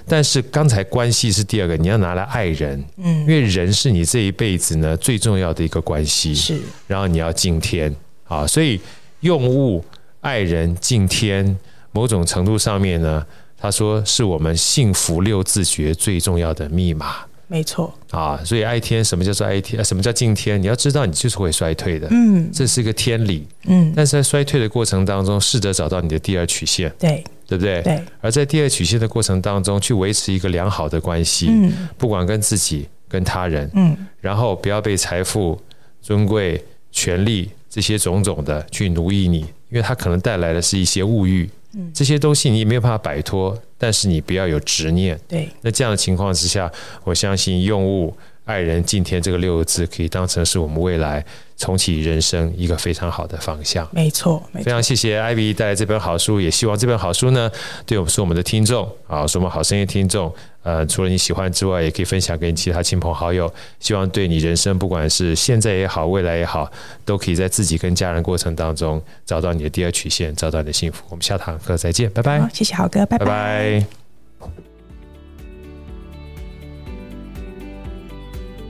[0.08, 6.60] 但是刚才关系是第二个，你要拿来爱人，嗯，因为人是你这一辈子呢最重要的一个关系，是。
[6.88, 8.82] 然后你要敬天啊，所以。
[9.22, 9.84] 用物
[10.22, 11.58] 爱人敬天，
[11.92, 13.26] 某种程度上面呢，
[13.58, 17.26] 他说是我们幸福六字诀最重要的密码。
[17.48, 19.84] 没错啊，所以爱天，什么叫做爱天？
[19.84, 20.62] 什么叫敬天？
[20.62, 22.08] 你要知道，你就是会衰退的。
[22.12, 23.48] 嗯，这是一个天理。
[23.66, 26.92] 嗯，但是在衰退的过程当中，试着找到你的第二曲线。
[26.98, 27.82] 对，对不对？
[27.82, 28.02] 对。
[28.22, 31.48] 而在第二曲线的过程当中，去维持一个良好的关系。
[31.50, 33.70] 嗯，不管跟自己、跟他人。
[33.74, 35.60] 嗯，然后不要被财富、
[36.02, 37.50] 尊贵、权力。
[37.68, 45.50] 这些种种的去奴役你，因为它可能带来的是一些物欲，嗯，这些东西你也没有办法摆脱，但是你不要有执念，对。
[45.62, 46.72] 那这样的情况之下，
[47.04, 48.16] 我相信用物
[48.46, 51.26] 爱人敬天这个六个字可以当成是我们未来
[51.58, 53.88] 重启人生一个非常好的方向。
[53.92, 54.66] 没错，没错。
[54.66, 57.52] 非常谢谢 Ivy 带来这本好书，也希望这本好书呢，
[57.86, 60.34] 对我们是我们的听众啊，是我们好声音听众。
[60.64, 63.52] 呃，除了你喜欢之外，也可以分享给你其他亲朋好友。
[63.80, 66.72] 希望对你人生，不管是现在也好，未来也好，
[67.06, 71.04] 都可以在自己跟家人过程当中找到你的第二曲线，找到你的幸福。
[71.10, 72.40] 我们下堂课再见，拜拜。
[72.40, 73.26] 好，谢谢豪哥，拜拜。
[73.26, 74.05] 拜拜。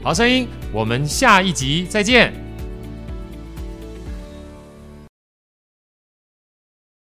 [0.05, 2.44] 好声音，我们下一集再见。